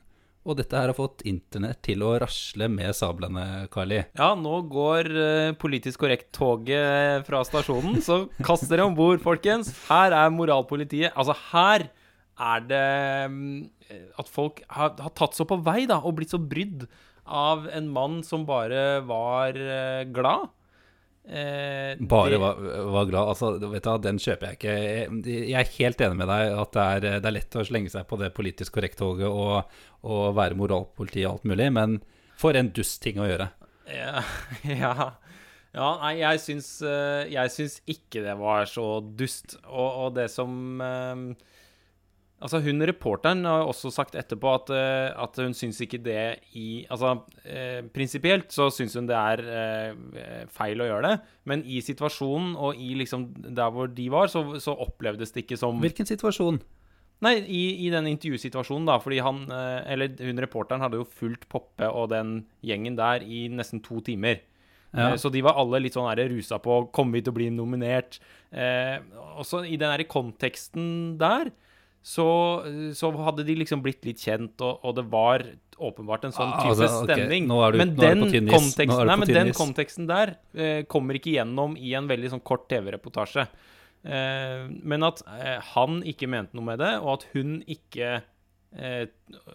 Og 0.47 0.55
dette 0.55 0.79
her 0.79 0.87
har 0.87 0.95
fått 0.95 1.25
internett 1.27 1.81
til 1.83 2.03
å 2.07 2.13
rasle 2.23 2.69
med 2.71 2.95
sablene, 2.95 3.65
Carli. 3.71 3.99
Ja, 4.15 4.29
nå 4.39 4.61
går 4.71 5.09
eh, 5.11 5.55
politisk 5.59 6.05
korrekt-toget 6.05 7.27
fra 7.27 7.41
stasjonen, 7.47 7.99
så 8.03 8.21
kast 8.47 8.69
dere 8.71 8.85
om 8.87 8.95
bord, 8.95 9.19
folkens. 9.23 9.73
Her 9.89 10.15
er 10.15 10.31
moralpolitiet. 10.31 11.11
Altså, 11.19 11.35
her 11.51 11.89
er 12.37 12.63
det 12.69 12.85
mm, 13.33 13.65
at 14.23 14.31
folk 14.31 14.61
har, 14.71 14.95
har 15.03 15.13
tatt 15.19 15.35
så 15.35 15.43
på 15.49 15.59
vei, 15.65 15.81
da, 15.89 15.99
og 15.99 16.15
blitt 16.19 16.31
så 16.31 16.39
brydd 16.39 16.87
av 17.27 17.67
en 17.75 17.91
mann 17.91 18.21
som 18.23 18.47
bare 18.47 19.01
var 19.07 19.59
eh, 19.59 20.07
glad. 20.15 20.47
Eh, 21.27 21.99
Bare 21.99 22.29
det- 22.31 22.39
var, 22.39 22.55
var 22.93 23.05
glad. 23.09 23.27
Altså, 23.33 23.49
vet 23.71 23.83
du, 23.83 23.97
den 24.05 24.19
kjøper 24.23 24.47
jeg 24.47 24.57
ikke. 24.57 24.75
Jeg, 25.27 25.51
er 25.59 25.73
helt 25.77 26.01
enig 26.05 26.17
med 26.21 26.29
deg 26.31 26.53
at 26.61 26.71
det 26.77 26.85
er, 26.85 27.07
det 27.19 27.27
er 27.27 27.35
lett 27.35 27.57
å 27.59 27.65
slenge 27.67 27.91
seg 27.91 28.07
på 28.07 28.19
det 28.21 28.29
politisk 28.37 28.77
korrekt-toget 28.77 29.27
og, 29.27 29.79
og 30.07 30.35
være 30.37 30.55
moralpoliti 30.59 31.25
og 31.25 31.33
alt 31.33 31.49
mulig, 31.51 31.67
men 31.75 31.97
for 32.39 32.55
en 32.55 32.71
dust 32.71 33.01
ting 33.03 33.19
å 33.19 33.27
gjøre. 33.27 33.49
Ja, 33.91 34.23
ja. 34.83 34.93
ja 35.75 35.89
nei, 36.05 36.13
jeg 36.21 36.43
syns, 36.45 36.71
eh, 36.85 37.27
jeg 37.33 37.53
syns 37.55 37.79
ikke 37.91 38.23
det 38.23 38.37
var 38.39 38.65
så 38.71 38.87
dust. 39.19 39.57
Og, 39.67 39.89
og 40.07 40.15
det 40.15 40.29
som 40.31 40.79
eh, 40.79 41.27
Altså, 42.37 42.59
hun 42.61 42.83
reporteren 42.85 43.39
har 43.49 43.63
også 43.65 43.89
sagt 43.89 44.13
etterpå 44.19 44.51
at, 44.53 44.69
eh, 44.69 45.09
at 45.09 45.39
hun 45.41 45.55
syns 45.57 45.79
ikke 45.81 45.97
det 46.05 46.37
i 46.53 46.85
Altså, 46.85 47.15
eh, 47.49 47.81
prinsipielt 47.89 48.53
så 48.53 48.67
syns 48.69 48.93
hun 48.93 49.07
det 49.09 49.17
er 49.17 49.41
eh, 49.41 50.45
feil 50.53 50.83
å 50.83 50.85
gjøre 50.85 51.07
det, 51.07 51.15
men 51.49 51.63
i 51.65 51.81
situasjonen 51.81 52.53
og 52.53 52.77
i 52.77 52.93
liksom 53.01 53.31
der 53.47 53.73
hvor 53.73 53.89
de 53.89 54.05
var, 54.13 54.29
så, 54.29 54.43
så 54.61 54.77
opplevdes 54.85 55.33
det 55.33 55.47
ikke 55.47 55.57
som 55.57 55.81
Hvilken 55.81 56.05
situasjon? 56.05 56.61
Nei, 57.25 57.33
i, 57.49 57.63
i 57.87 57.89
den 57.89 58.05
intervjusituasjonen, 58.11 58.85
da, 58.85 58.99
fordi 59.01 59.17
han 59.25 59.47
eh, 59.49 59.79
Eller 59.95 60.13
hun 60.21 60.41
reporteren 60.43 60.83
hadde 60.85 61.01
jo 61.01 61.09
fulgt 61.09 61.47
Poppe 61.49 61.89
og 61.89 62.11
den 62.13 62.43
gjengen 62.61 62.99
der 62.99 63.25
i 63.25 63.47
nesten 63.49 63.81
to 63.81 63.97
timer. 64.05 64.43
Ja. 64.93 65.13
Eh, 65.13 65.17
Så 65.17 65.33
de 65.33 65.41
var 65.41 65.57
alle 65.57 65.81
litt 65.81 65.97
sånn 65.97 66.09
rusa 66.29 66.61
på 66.61 66.83
Kommer 66.93 67.17
vi 67.17 67.25
til 67.25 67.33
å 67.33 67.39
bli 67.39 67.49
nominert? 67.49 68.19
Eh, 68.53 69.01
også 69.41 69.65
i 69.65 69.79
den 69.81 69.89
der 69.89 70.05
konteksten 70.05 71.17
der 71.17 71.49
så, 72.03 72.25
så 72.95 73.09
hadde 73.25 73.43
de 73.47 73.55
liksom 73.59 73.81
blitt 73.83 74.05
litt 74.07 74.21
kjent, 74.23 74.61
og, 74.63 74.79
og 74.85 74.95
det 74.95 75.03
var 75.11 75.43
åpenbart 75.77 76.23
en 76.25 76.31
sånn 76.33 76.53
Ah, 76.55 76.69
altså, 76.71 76.87
ok, 77.03 77.11
stemning. 77.11 77.47
nå 77.49 77.57
er 77.67 77.71
du- 77.75 77.77
men 77.83 77.95
den 77.95 78.21
konteksten, 78.49 79.05
nei, 79.07 79.15
men 79.21 79.27
den 79.27 79.51
konteksten 79.53 80.07
der 80.07 80.35
eh, 80.55 80.83
kommer 80.89 81.13
ikke 81.19 81.35
gjennom 81.35 81.75
i 81.77 81.93
en 81.99 82.07
veldig 82.09 82.31
sånn 82.31 82.43
kort 82.43 82.67
TV-reportasje. 82.71 83.47
Eh, 84.07 84.67
men 84.87 85.03
at 85.03 85.21
eh, 85.27 85.59
han 85.73 85.99
ikke 86.07 86.29
mente 86.31 86.55
noe 86.57 86.63
med 86.71 86.79
det, 86.79 86.93
og 87.01 87.17
at 87.19 87.25
hun 87.33 87.59
ikke 87.67 88.21
eh, 88.77 89.05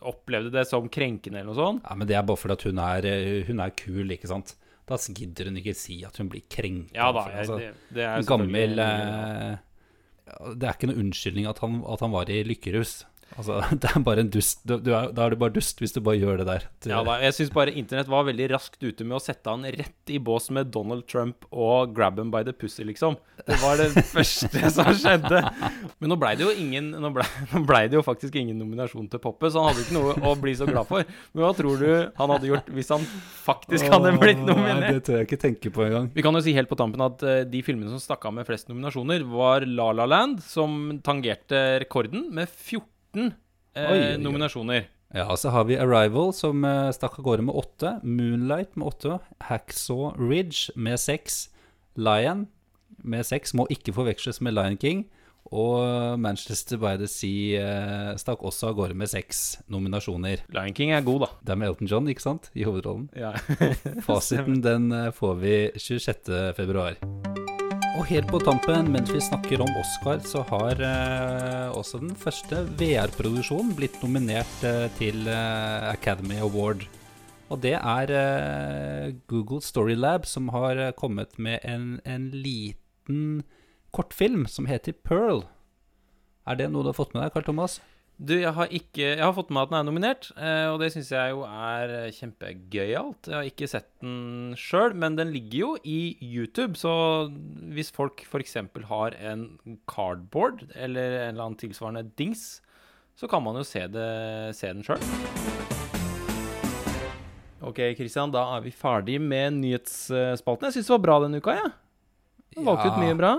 opplevde 0.02 0.52
det 0.52 0.66
som 0.68 0.88
krenkende 0.92 1.40
eller 1.40 1.50
noe 1.52 1.58
sånt. 1.58 1.82
Ja, 1.88 1.96
men 1.96 2.06
det 2.10 2.16
er 2.20 2.22
bare 2.28 2.36
fordi 2.42 2.58
at 2.58 2.66
hun 2.68 2.78
er, 2.84 3.06
eh, 3.08 3.42
hun 3.48 3.60
er 3.64 3.70
kul, 3.70 4.04
ikke 4.12 4.28
sant? 4.30 4.54
Da 4.86 4.96
gidder 4.98 5.46
hun 5.48 5.56
ikke 5.60 5.74
si 5.78 6.00
at 6.04 6.16
hun 6.18 6.28
blir 6.28 6.42
krenka. 6.50 6.94
Ja 6.98 7.10
da, 7.14 7.22
altså, 7.30 7.58
det, 7.58 7.72
det 7.96 8.02
er 8.04 8.24
gammel 8.28 8.78
eh, 8.82 9.56
Det 10.56 10.66
er 10.66 10.76
ikke 10.76 10.90
noe 10.90 11.02
unnskyldning 11.02 11.48
at 11.50 11.60
han, 11.62 11.82
at 11.88 12.02
han 12.04 12.14
var 12.14 12.30
i 12.32 12.42
lykkerus. 12.46 13.02
Altså, 13.38 13.58
det 13.82 13.88
er 13.90 14.04
bare 14.04 14.24
en 14.24 14.30
dust. 14.32 14.60
Du, 14.68 14.76
du 14.82 14.90
er, 14.94 15.10
da 15.14 15.26
er 15.26 15.34
du 15.34 15.40
bare 15.40 15.54
dust 15.54 15.80
hvis 15.82 15.94
du 15.94 16.00
bare 16.04 16.18
gjør 16.20 16.42
det 16.42 16.46
der. 16.48 16.66
Ja, 16.90 17.00
da, 17.06 17.16
jeg 17.24 17.36
syns 17.36 17.52
bare 17.54 17.74
internett 17.78 18.10
var 18.12 18.26
veldig 18.28 18.50
raskt 18.52 18.82
ute 18.84 19.06
med 19.06 19.16
å 19.18 19.22
sette 19.22 19.52
han 19.52 19.64
rett 19.64 20.12
i 20.12 20.20
bås 20.22 20.50
med 20.54 20.72
Donald 20.74 21.06
Trump 21.10 21.46
og 21.50 21.94
grab 21.96 22.20
him 22.20 22.32
by 22.34 22.42
the 22.46 22.54
pussy, 22.56 22.84
liksom. 22.88 23.16
Det 23.46 23.58
var 23.62 23.80
det 23.80 23.88
første 24.16 24.72
som 24.74 24.90
skjedde. 24.96 25.42
Men 26.02 26.12
nå 26.12 26.18
blei 26.20 26.34
det 26.38 26.46
jo 26.46 26.52
ingen 26.52 26.92
Nå 26.92 27.10
blei 27.14 27.26
ble 27.68 27.80
det 27.90 27.98
jo 27.98 28.04
faktisk 28.04 28.36
ingen 28.38 28.58
nominasjon 28.60 29.08
til 29.10 29.22
Poppe, 29.22 29.50
så 29.50 29.62
han 29.62 29.72
hadde 29.72 29.86
ikke 29.86 29.96
noe 29.96 30.14
å 30.28 30.34
bli 30.38 30.54
så 30.58 30.68
glad 30.68 30.88
for. 30.90 31.06
Men 31.32 31.46
hva 31.46 31.52
tror 31.56 31.80
du 31.82 31.90
han 32.18 32.34
hadde 32.34 32.50
gjort 32.50 32.70
hvis 32.74 32.92
han 32.92 33.04
faktisk 33.42 33.88
hadde 33.92 34.14
blitt 34.20 34.42
Nei, 34.42 34.48
nominert? 34.52 34.88
det 34.98 35.04
tør 35.08 35.20
jeg 35.20 35.30
ikke 35.30 35.40
tenke 35.46 35.72
på 35.74 35.86
engang. 35.86 36.10
Vi 36.14 36.24
kan 36.24 36.36
jo 36.36 36.44
si 36.44 36.54
helt 36.56 36.70
på 36.70 36.78
tampen 36.78 37.02
at 37.04 37.22
eh, 37.26 37.42
de 37.48 37.62
filmene 37.64 37.92
som 37.92 38.02
stakk 38.02 38.26
av 38.28 38.36
med 38.36 38.48
flest 38.48 38.70
nominasjoner, 38.70 39.24
var 39.32 39.66
La 39.68 39.90
La 39.96 40.06
Land, 40.08 40.42
som 40.44 40.98
tangerte 41.04 41.62
rekorden 41.82 42.28
med 42.34 42.50
14 42.50 42.82
eh, 43.20 43.30
Oi, 43.76 43.98
oi, 43.98 44.10
oi. 44.14 44.18
nominasjoner. 44.22 44.88
Ja, 45.12 45.28
så 45.36 45.50
har 45.52 45.64
vi 45.68 45.76
Arrival, 45.76 46.32
som 46.32 46.64
eh, 46.64 46.90
stakk 46.96 47.18
av 47.20 47.24
gårde 47.26 47.42
med 47.44 47.54
åtte. 47.54 47.98
Moonlight 48.02 48.76
med 48.76 48.86
åtte. 48.88 49.18
Hacksaw 49.48 50.14
Ridge 50.16 50.72
med 50.76 51.00
seks. 51.00 51.50
Lion 52.00 52.46
med 53.04 53.26
seks. 53.28 53.52
Må 53.54 53.66
ikke 53.68 53.92
forveksles 53.92 54.40
med 54.40 54.56
Lion 54.56 54.78
King. 54.80 55.04
Og 55.52 56.16
Manchester 56.22 56.78
by 56.80 56.94
the 56.96 57.08
Sea 57.10 57.60
eh, 57.60 58.16
stakk 58.16 58.40
også 58.46 58.70
av 58.70 58.78
gårde 58.78 58.96
med 58.96 59.10
seks 59.10 59.58
nominasjoner. 59.68 60.46
Lion 60.54 60.72
King 60.78 60.94
er 60.96 61.04
god, 61.04 61.26
da. 61.26 61.30
Det 61.42 61.52
er 61.52 61.60
med 61.60 61.68
Elton 61.74 61.90
John, 61.92 62.08
ikke 62.08 62.24
sant? 62.24 62.48
I 62.56 62.64
hovedrollen. 62.64 63.10
Ja. 63.12 63.34
Fasiten 64.06 64.62
den 64.68 64.88
eh, 64.96 65.10
får 65.12 65.34
vi 65.44 65.56
26. 65.76 67.41
Og 67.92 68.06
helt 68.08 68.30
på 68.32 68.38
tampen, 68.40 68.86
mens 68.88 69.10
vi 69.12 69.20
snakker 69.20 69.60
om 69.60 69.74
Oscar, 69.76 70.22
så 70.24 70.40
har 70.48 70.80
eh, 70.80 71.68
også 71.76 71.98
den 72.00 72.14
første 72.16 72.62
VR-produksjonen 72.80 73.74
blitt 73.76 73.98
nominert 74.00 74.64
eh, 74.64 74.86
til 74.96 75.28
eh, 75.28 75.90
Academy 75.90 76.38
Award. 76.40 76.86
Og 77.52 77.60
det 77.60 77.74
er 77.76 78.14
eh, 78.16 79.12
Google 79.28 79.60
Storylab 79.60 80.24
som 80.24 80.48
har 80.56 80.80
eh, 80.80 80.94
kommet 80.96 81.36
med 81.36 81.60
en, 81.68 81.98
en 82.08 82.30
liten 82.32 83.42
kortfilm 83.92 84.48
som 84.48 84.70
heter 84.72 84.96
Pearl. 85.04 85.44
Er 86.48 86.56
det 86.56 86.72
noe 86.72 86.86
du 86.86 86.94
har 86.94 86.96
fått 86.96 87.12
med 87.12 87.26
deg, 87.26 87.36
Carl 87.36 87.44
Thomas? 87.50 87.76
Du, 88.20 88.34
jeg 88.36 88.52
har 88.54 88.68
ikke 88.70 89.02
Jeg 89.16 89.22
har 89.22 89.32
fått 89.34 89.50
med 89.50 89.64
at 89.64 89.70
den 89.72 89.78
er 89.80 89.86
nominert, 89.88 90.28
eh, 90.36 90.66
og 90.70 90.78
det 90.82 90.92
syns 90.94 91.08
jeg 91.10 91.32
jo 91.32 91.40
er 91.48 91.92
eh, 91.96 92.10
kjempegøyalt. 92.14 93.30
Jeg 93.30 93.34
har 93.34 93.48
ikke 93.48 93.68
sett 93.70 93.88
den 94.02 94.52
sjøl, 94.58 94.94
men 94.94 95.16
den 95.18 95.32
ligger 95.34 95.58
jo 95.58 95.70
i 95.82 95.96
YouTube, 96.22 96.76
så 96.78 96.92
hvis 97.74 97.90
folk 97.94 98.22
f.eks. 98.28 98.58
har 98.90 99.16
en 99.18 99.46
cardboard 99.90 100.68
eller 100.76 101.16
en 101.22 101.32
eller 101.32 101.46
annen 101.48 101.58
tilsvarende 101.58 102.04
dings, 102.20 102.60
så 103.18 103.28
kan 103.28 103.42
man 103.44 103.58
jo 103.58 103.64
se, 103.66 103.86
det, 103.90 104.06
se 104.58 104.70
den 104.70 104.84
sjøl. 104.86 105.02
Ok, 107.62 107.78
Christian, 107.98 108.32
da 108.34 108.44
er 108.56 108.62
vi 108.64 108.72
ferdig 108.74 109.18
med 109.22 109.58
nyhetsspalten. 109.60 110.68
Jeg 110.68 110.78
syns 110.78 110.88
det 110.90 110.94
var 110.96 111.02
bra 111.04 111.18
denne 111.24 111.38
uka, 111.42 111.56
jeg. 111.58 111.72
Ja. 112.58 112.64
Valgte 112.68 112.92
ut 112.92 113.02
mye 113.02 113.18
bra. 113.18 113.32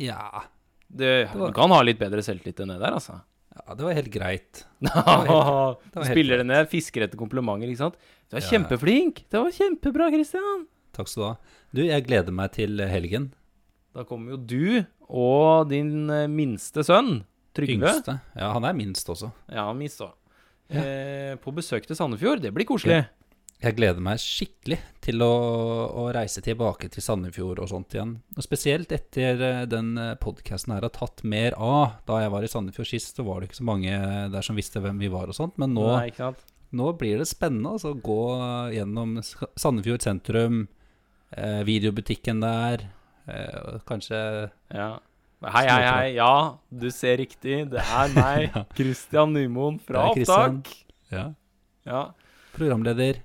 Ja. 0.00 0.44
Du, 0.88 1.06
Du 1.34 1.48
kan 1.54 1.74
ha 1.74 1.80
litt 1.86 1.98
bedre 2.02 2.22
selvtillit 2.22 2.62
enn 2.62 2.74
det 2.74 2.80
der, 2.82 2.98
altså. 2.98 3.20
Ja, 3.54 3.74
det 3.78 3.84
var 3.86 3.94
helt 3.96 4.10
greit. 4.12 4.64
var 4.82 5.76
helt 5.94 6.10
spiller 6.10 6.42
det 6.42 6.46
ned, 6.48 6.68
fisker 6.72 7.06
etter 7.06 7.20
komplimenter, 7.20 7.70
ikke 7.70 7.82
sant? 7.84 7.98
Du 8.30 8.36
er 8.38 8.42
Ja. 8.42 8.48
kjempeflink! 8.50 9.24
Det 9.30 9.40
var 9.40 9.54
kjempebra, 9.54 10.10
Christian! 10.14 10.66
Takk 10.94 11.08
skal 11.10 11.22
du 11.22 11.26
ha. 11.28 11.36
Du, 11.74 11.80
jeg 11.86 12.04
gleder 12.06 12.34
meg 12.34 12.52
til 12.54 12.78
helgen. 12.90 13.32
Da 13.94 14.04
kommer 14.06 14.34
jo 14.34 14.38
du 14.38 14.84
og 15.08 15.68
din 15.70 16.08
eh, 16.10 16.26
minste 16.30 16.82
sønn, 16.86 17.24
Trygve 17.54 17.76
Yngste. 17.86 18.16
Ja, 18.34 18.48
han 18.56 18.64
er 18.66 18.74
minst 18.74 19.06
også. 19.10 19.28
Ja, 19.54 19.68
minst 19.76 20.00
òg. 20.02 20.10
Eh, 20.74 21.34
på 21.38 21.52
besøk 21.54 21.84
til 21.86 21.94
Sandefjord. 21.98 22.40
Det 22.42 22.50
blir 22.54 22.66
koselig. 22.66 23.04
Jeg 23.64 23.78
gleder 23.78 24.02
meg 24.04 24.18
skikkelig 24.20 24.76
til 25.04 25.22
å, 25.24 25.30
å 25.96 26.02
reise 26.12 26.42
tilbake 26.44 26.90
til 26.92 27.00
Sandefjord 27.00 27.62
og 27.64 27.70
sånt 27.70 27.94
igjen. 27.96 28.10
Og 28.36 28.44
spesielt 28.44 28.90
etter 28.92 29.40
eh, 29.40 29.60
den 29.70 29.94
podkasten 30.20 30.74
her 30.74 30.84
har 30.84 30.92
tatt 30.92 31.22
mer 31.24 31.56
av. 31.56 31.94
Da 32.04 32.18
jeg 32.20 32.32
var 32.34 32.44
i 32.44 32.50
Sandefjord 32.52 32.90
sist, 32.90 33.16
så 33.16 33.24
var 33.24 33.40
det 33.40 33.48
ikke 33.48 33.62
så 33.62 33.68
mange 33.70 33.94
der 34.34 34.44
som 34.44 34.58
visste 34.60 34.82
hvem 34.84 35.00
vi 35.00 35.08
var 35.12 35.32
og 35.32 35.38
sånt. 35.38 35.56
Men 35.62 35.72
nå, 35.78 35.86
Nei, 35.96 36.12
nå 36.76 36.90
blir 37.00 37.22
det 37.22 37.28
spennende 37.30 37.72
altså, 37.78 37.94
å 37.94 38.02
gå 38.04 38.20
gjennom 38.76 39.16
Sandefjord 39.24 40.04
sentrum, 40.04 40.60
eh, 41.32 41.62
videobutikken 41.64 42.44
der, 42.44 42.84
eh, 43.24 43.80
kanskje 43.88 44.20
Ja. 44.76 44.92
Hei, 45.44 45.66
hei, 45.68 45.82
hei. 45.84 46.04
Ja, 46.16 46.56
du 46.72 46.86
ser 46.92 47.18
riktig. 47.20 47.64
Det 47.72 47.80
er 47.80 48.12
meg. 48.12 48.52
Christian 48.76 49.32
Nymoen 49.36 49.80
fra. 49.80 50.10
Opptak. 50.12 50.68
ja, 51.12 51.30
Ja. 51.88 52.10
programleder. 52.56 53.23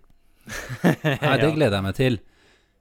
Nei, 1.24 1.38
det 1.42 1.54
gleder 1.56 1.78
jeg 1.80 1.86
meg 1.86 1.96
til. 1.98 2.20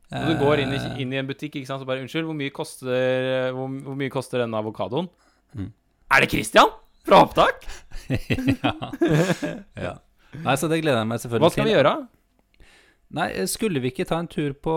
Når 0.09 0.29
du 0.33 0.41
går 0.41 0.63
inn 0.65 0.73
i, 0.73 0.79
Eh, 0.81 1.01
inn 1.05 1.13
i 1.13 1.19
en 1.21 1.29
butikk 1.29 1.59
ikke 1.59 1.69
sant? 1.69 1.83
så 1.83 1.89
bare 1.89 2.01
Unnskyld, 2.01 2.25
hvor 2.25 2.37
mye 2.37 2.53
koster, 2.55 3.51
hvor, 3.53 3.69
hvor 3.85 3.97
mye 4.01 4.13
koster 4.13 4.41
denne 4.41 4.57
avokadoen? 4.57 5.11
Mm. 5.53 5.73
Er 6.17 6.25
det 6.25 6.31
Christian 6.33 6.71
fra 7.05 7.23
opptak? 7.27 7.67
ja. 8.63 8.73
ja. 9.77 9.93
Nei, 10.45 10.55
så 10.61 10.69
det 10.71 10.81
gleder 10.81 11.03
jeg 11.03 11.11
meg 11.11 11.21
selvfølgelig 11.21 11.41
til. 11.41 11.45
Hva 11.45 11.53
skal 11.57 11.69
vi 11.69 11.75
gjøre? 11.77 11.95
Nei, 13.19 13.29
skulle 13.49 13.81
vi 13.81 13.93
ikke 13.93 14.05
ta 14.09 14.19
en 14.21 14.29
tur 14.29 14.53
på, 14.53 14.75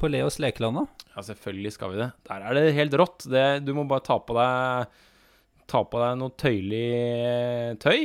på 0.00 0.08
Leos 0.12 0.36
lekeland, 0.42 0.80
da? 0.82 1.04
Ja, 1.14 1.22
selvfølgelig 1.28 1.72
skal 1.76 1.94
vi 1.94 2.00
det. 2.02 2.10
Der 2.28 2.44
er 2.44 2.56
det 2.58 2.64
helt 2.76 2.96
rått. 3.00 3.24
Det, 3.32 3.44
du 3.64 3.72
må 3.76 3.86
bare 3.88 4.04
ta 4.04 4.18
på 4.20 4.36
deg 4.36 5.00
Ta 5.64 5.80
på 5.88 5.96
deg 5.96 6.18
noe 6.20 6.34
tøylig 6.36 6.88
eh, 6.92 7.70
tøy. 7.80 8.02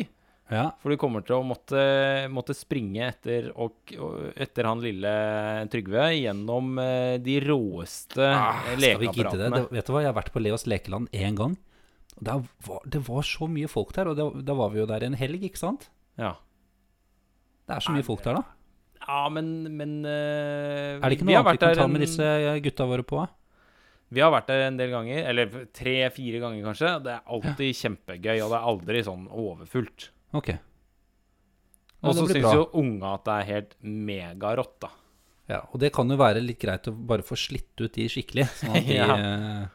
Ja. 0.49 0.63
For 0.81 0.89
du 0.89 0.97
kommer 0.97 1.21
til 1.21 1.35
å 1.37 1.43
måtte, 1.45 1.79
måtte 2.33 2.55
springe 2.57 3.03
etter, 3.11 3.51
og, 3.53 3.91
etter 4.33 4.65
han 4.65 4.81
lille 4.81 5.11
Trygve 5.69 6.07
gjennom 6.17 6.71
eh, 6.81 7.17
de 7.21 7.35
råeste 7.45 8.25
Ah, 8.33 8.63
lekeapparatene. 8.81 9.51
det? 9.53 9.61
det? 9.69 9.77
Vet 9.77 9.85
du 9.89 9.93
hva, 9.93 10.01
jeg 10.01 10.09
har 10.09 10.17
vært 10.17 10.31
på 10.33 10.41
Leos 10.41 10.65
lekeland 10.65 11.11
én 11.13 11.37
gang. 11.37 11.53
Var, 12.19 12.81
det 12.89 13.03
var 13.05 13.23
så 13.23 13.45
mye 13.47 13.69
folk 13.71 13.93
der, 13.95 14.09
og 14.11 14.17
da 14.43 14.55
var 14.57 14.73
vi 14.73 14.81
jo 14.81 14.87
der 14.89 15.05
en 15.05 15.15
helg, 15.21 15.45
ikke 15.45 15.61
sant? 15.61 15.85
Ja. 16.19 16.33
Det 17.69 17.77
er 17.77 17.85
så 17.85 17.93
mye 17.93 18.03
folk 18.03 18.25
der, 18.25 18.41
da. 18.41 18.43
ja, 19.05 19.21
men, 19.29 19.51
men 19.77 19.99
uh, 20.03 20.97
Er 20.97 21.05
det 21.05 21.19
ikke 21.19 21.27
noe 21.29 21.37
annet 21.43 21.53
vi 21.53 21.61
kan 21.61 21.77
ta 21.77 21.87
med 21.93 22.01
disse 22.03 22.31
gutta 22.65 22.89
våre 22.89 23.05
på? 23.07 23.21
Vi 24.09 24.23
har 24.25 24.33
vært 24.33 24.49
der 24.49 24.65
en 24.65 24.77
del 24.79 24.89
ganger, 24.89 25.21
eller 25.29 25.51
tre-fire 25.77 26.41
ganger 26.41 26.65
kanskje. 26.65 26.95
Det 27.05 27.11
er 27.13 27.27
alltid 27.37 27.77
kjempegøy, 27.77 28.39
og 28.41 28.49
det 28.49 28.57
er 28.57 28.69
aldri 28.73 29.03
sånn 29.05 29.27
overfullt. 29.29 30.09
Ok. 30.37 30.49
Og 32.05 32.15
så 32.15 32.25
syns 32.29 32.53
jo 32.55 32.67
unga 32.79 33.15
at 33.17 33.25
det 33.27 33.33
er 33.41 33.47
helt 33.49 33.73
megarått, 33.83 34.75
da. 34.85 34.89
Ja, 35.49 35.63
og 35.73 35.79
det 35.81 35.89
kan 35.95 36.07
jo 36.13 36.15
være 36.19 36.43
litt 36.45 36.59
greit 36.61 36.85
å 36.87 36.93
bare 36.93 37.25
få 37.25 37.35
slitt 37.39 37.73
ut 37.81 37.91
de 37.97 38.05
skikkelig, 38.11 38.45
sånn 38.61 38.75
at 38.77 38.85
de, 38.91 38.99
Ja. 38.99 39.07
eh, 39.17 39.65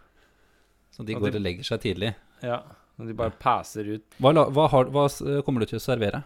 sånn 0.94 1.08
de 1.08 1.16
går 1.18 1.26
går 1.26 1.34
de- 1.34 1.40
og 1.40 1.44
legger 1.48 1.64
seg 1.68 1.82
tidlig. 1.82 2.12
Ja, 2.46 2.60
og 2.98 3.08
De 3.10 3.16
bare 3.18 3.34
passer 3.42 3.88
ut. 3.96 4.04
Hva, 4.22 4.32
hva, 4.54 4.68
har, 4.70 4.84
hva 4.94 5.08
kommer 5.44 5.64
du 5.64 5.66
til 5.72 5.80
å 5.80 5.82
servere? 5.84 6.22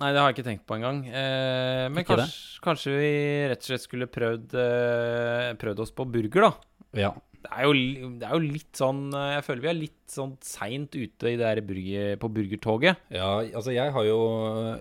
Nei, 0.00 0.10
det 0.12 0.20
har 0.20 0.28
jeg 0.32 0.36
ikke 0.38 0.48
tenkt 0.50 0.66
på 0.68 0.76
engang. 0.76 1.04
Eh, 1.08 1.86
men 1.92 2.04
kanskje, 2.04 2.60
kanskje 2.64 2.96
vi 2.98 3.12
rett 3.48 3.62
og 3.62 3.68
slett 3.70 3.84
skulle 3.84 4.08
prøvd, 4.12 4.56
eh, 4.60 5.52
prøvd 5.60 5.78
oss 5.86 5.92
på 5.96 6.04
burger, 6.10 6.48
da. 6.48 6.52
Ja. 6.96 7.12
Det 7.46 7.54
er, 7.54 7.66
jo, 7.68 8.08
det 8.18 8.26
er 8.26 8.34
jo 8.34 8.42
litt 8.42 8.78
sånn 8.78 9.02
eh, 9.14 9.36
Jeg 9.36 9.44
føler 9.46 9.62
vi 9.62 9.70
er 9.70 9.78
litt 9.78 10.10
sånn 10.10 10.34
seint 10.44 10.94
ute 10.96 11.30
i 11.30 11.36
det 11.38 11.42
der 11.44 11.60
burger, 11.66 12.18
på 12.22 12.30
burgertoget. 12.34 13.06
Ja, 13.14 13.30
altså 13.42 13.74
jeg 13.74 13.92
har 13.94 14.06
jo 14.06 14.18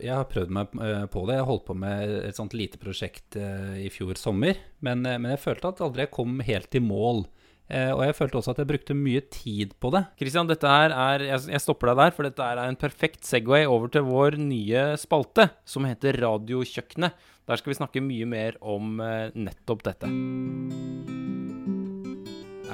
Jeg 0.02 0.14
har 0.14 0.28
prøvd 0.32 0.54
meg 0.58 0.76
eh, 0.82 1.06
på 1.12 1.26
det. 1.30 1.40
Jeg 1.40 1.50
holdt 1.50 1.66
på 1.70 1.78
med 1.78 2.14
et 2.26 2.38
sånt 2.38 2.56
lite 2.58 2.82
prosjekt 2.82 3.38
eh, 3.38 3.86
i 3.86 3.90
fjor 3.94 4.18
sommer. 4.18 4.58
Men, 4.86 5.06
men 5.06 5.32
jeg 5.34 5.44
følte 5.44 5.74
at 5.74 5.84
aldri 5.86 6.06
jeg 6.06 6.14
kom 6.16 6.40
helt 6.46 6.78
i 6.78 6.84
mål. 6.84 7.28
Og 7.66 8.02
jeg 8.06 8.14
følte 8.14 8.38
også 8.38 8.54
at 8.54 8.60
jeg 8.62 8.70
brukte 8.70 8.94
mye 8.94 9.24
tid 9.34 9.72
på 9.82 9.90
det. 9.96 10.04
Kristian, 10.20 10.46
dette 10.46 10.70
her 10.70 10.94
er 10.94 11.24
jeg, 11.26 11.62
stopper 11.64 11.90
deg 11.90 11.98
der, 11.98 12.14
for 12.14 12.30
dette 12.30 12.46
er 12.46 12.62
en 12.62 12.78
perfekt 12.78 13.26
Segway 13.26 13.66
over 13.66 13.90
til 13.90 14.06
vår 14.06 14.38
nye 14.38 14.92
spalte, 15.02 15.50
som 15.66 15.90
heter 15.90 16.22
Radiokjøkkenet. 16.22 17.18
Der 17.50 17.58
skal 17.58 17.74
vi 17.74 17.82
snakke 17.82 18.06
mye 18.06 18.30
mer 18.30 18.62
om 18.62 19.00
nettopp 19.02 19.82
dette. 19.90 20.14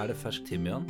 Er 0.02 0.08
det 0.10 0.16
fersk 0.18 0.42
timian? 0.50 0.82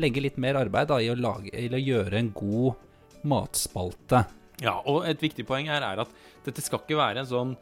legge 0.02 0.24
litt 0.24 0.40
mer 0.42 0.60
arbeid 0.60 0.92
da, 0.92 1.00
i, 1.04 1.12
å 1.14 1.20
lage, 1.20 1.54
i 1.56 1.70
å 1.72 1.80
gjøre 1.80 2.20
en 2.20 2.34
god 2.36 3.24
matspalte. 3.28 4.26
Ja, 4.64 4.80
og 4.90 5.08
et 5.08 5.22
viktig 5.24 5.46
poeng 5.48 5.70
her 5.70 5.86
er 5.86 6.04
at 6.04 6.14
dette 6.46 6.64
skal 6.66 6.82
ikke 6.82 7.00
være 7.00 7.24
en 7.24 7.30
sånn 7.30 7.58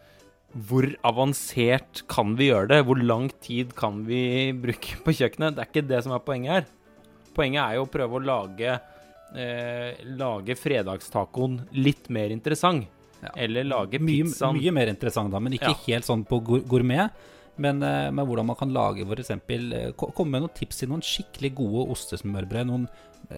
hvor 0.56 0.88
avansert 1.04 2.06
kan 2.08 2.38
vi 2.40 2.48
gjøre 2.48 2.70
det? 2.72 2.84
Hvor 2.88 3.00
lang 3.02 3.28
tid 3.44 3.74
kan 3.76 4.06
vi 4.08 4.54
bruke 4.56 5.02
på 5.04 5.16
kjøkkenet? 5.18 5.58
Det 5.58 5.64
er 5.64 5.72
ikke 5.72 5.90
det 5.90 6.00
som 6.06 6.14
er 6.16 6.24
poenget 6.24 6.54
her. 6.54 6.70
Poenget 7.36 7.60
er 7.66 7.76
jo 7.76 7.84
å 7.84 7.92
prøve 7.92 8.16
å 8.16 8.24
lage, 8.24 8.78
eh, 9.34 10.04
lage 10.20 10.58
fredagstacoen 10.60 11.62
litt 11.80 12.10
mer 12.14 12.34
interessant. 12.36 12.86
Ja. 13.22 13.32
Eller 13.42 13.66
lage 13.66 13.98
pizzaen 13.98 14.54
mye, 14.54 14.62
mye, 14.62 14.76
mer 14.76 14.92
interessant, 14.92 15.32
da, 15.34 15.40
men 15.42 15.56
ikke 15.58 15.72
ja. 15.72 15.82
helt 15.88 16.06
sånn 16.06 16.26
på 16.28 16.42
gourmet. 16.46 17.16
Men, 17.56 17.80
eh, 17.84 18.10
men 18.12 18.28
hvordan 18.28 18.50
man 18.52 18.60
kan 18.60 18.74
lage 18.76 19.06
f.eks. 19.08 19.32
Eh, 19.32 19.92
komme 19.98 20.32
med 20.36 20.46
noen 20.46 20.56
tips 20.56 20.84
til 20.84 20.92
noen 20.92 21.06
skikkelig 21.06 21.54
gode 21.58 21.86
ostesmørbrød. 21.96 22.68
Noen 22.70 22.90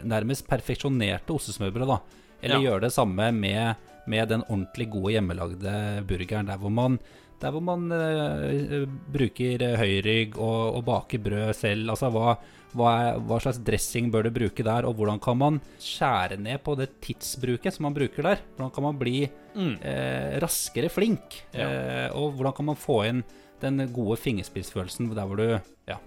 nærmest 0.04 0.48
perfeksjonerte 0.50 1.36
ostesmørbrød. 1.36 1.94
da 1.94 2.02
Eller 2.42 2.60
ja. 2.60 2.72
gjøre 2.72 2.88
det 2.88 2.96
samme 2.98 3.32
med 3.32 3.78
med 4.08 4.30
den 4.32 4.44
ordentlig 4.48 4.90
gode 4.92 5.14
hjemmelagde 5.16 5.74
burgeren. 6.08 6.48
Der 6.48 6.60
hvor 6.62 6.72
man, 6.74 6.98
der 7.42 7.52
hvor 7.52 7.64
man 7.64 7.92
uh, 7.92 8.88
bruker 9.14 9.66
høyrygg 9.82 10.38
og, 10.38 10.78
og, 10.78 10.84
baker 10.88 11.24
brød 11.24 11.54
selv. 11.58 11.92
Altså 11.94 12.12
hva, 12.14 12.38
hva, 12.78 12.94
er, 13.02 13.22
hva, 13.28 13.40
slags 13.44 13.60
dressing 13.66 14.12
bør 14.14 14.28
du 14.28 14.34
bruke 14.36 14.66
der, 14.66 14.88
og 14.88 14.98
hvordan 14.98 15.20
kan 15.24 15.40
man 15.40 15.60
skjære 15.84 16.40
ned 16.42 16.62
på 16.66 16.78
det 16.80 16.92
tidsbruket 17.04 17.76
som 17.76 17.88
man 17.88 17.98
bruker 17.98 18.30
der? 18.30 18.44
Hvordan 18.56 18.74
kan 18.76 18.88
man 18.88 19.00
bli 19.02 19.18
mm. 19.28 19.74
eh, 19.82 20.38
raskere 20.44 20.92
flink? 20.94 21.42
Ja. 21.56 21.68
Eh, 21.68 22.08
og 22.18 22.38
hvordan 22.38 22.56
kan 22.58 22.70
man 22.72 22.80
få 22.80 23.02
inn 23.10 23.24
den 23.62 23.82
gode 23.94 24.20
fingerspissfølelsen 24.22 25.10
der 25.18 25.26
hvor 25.26 25.42
du 25.42 25.48
Ja. 25.90 25.98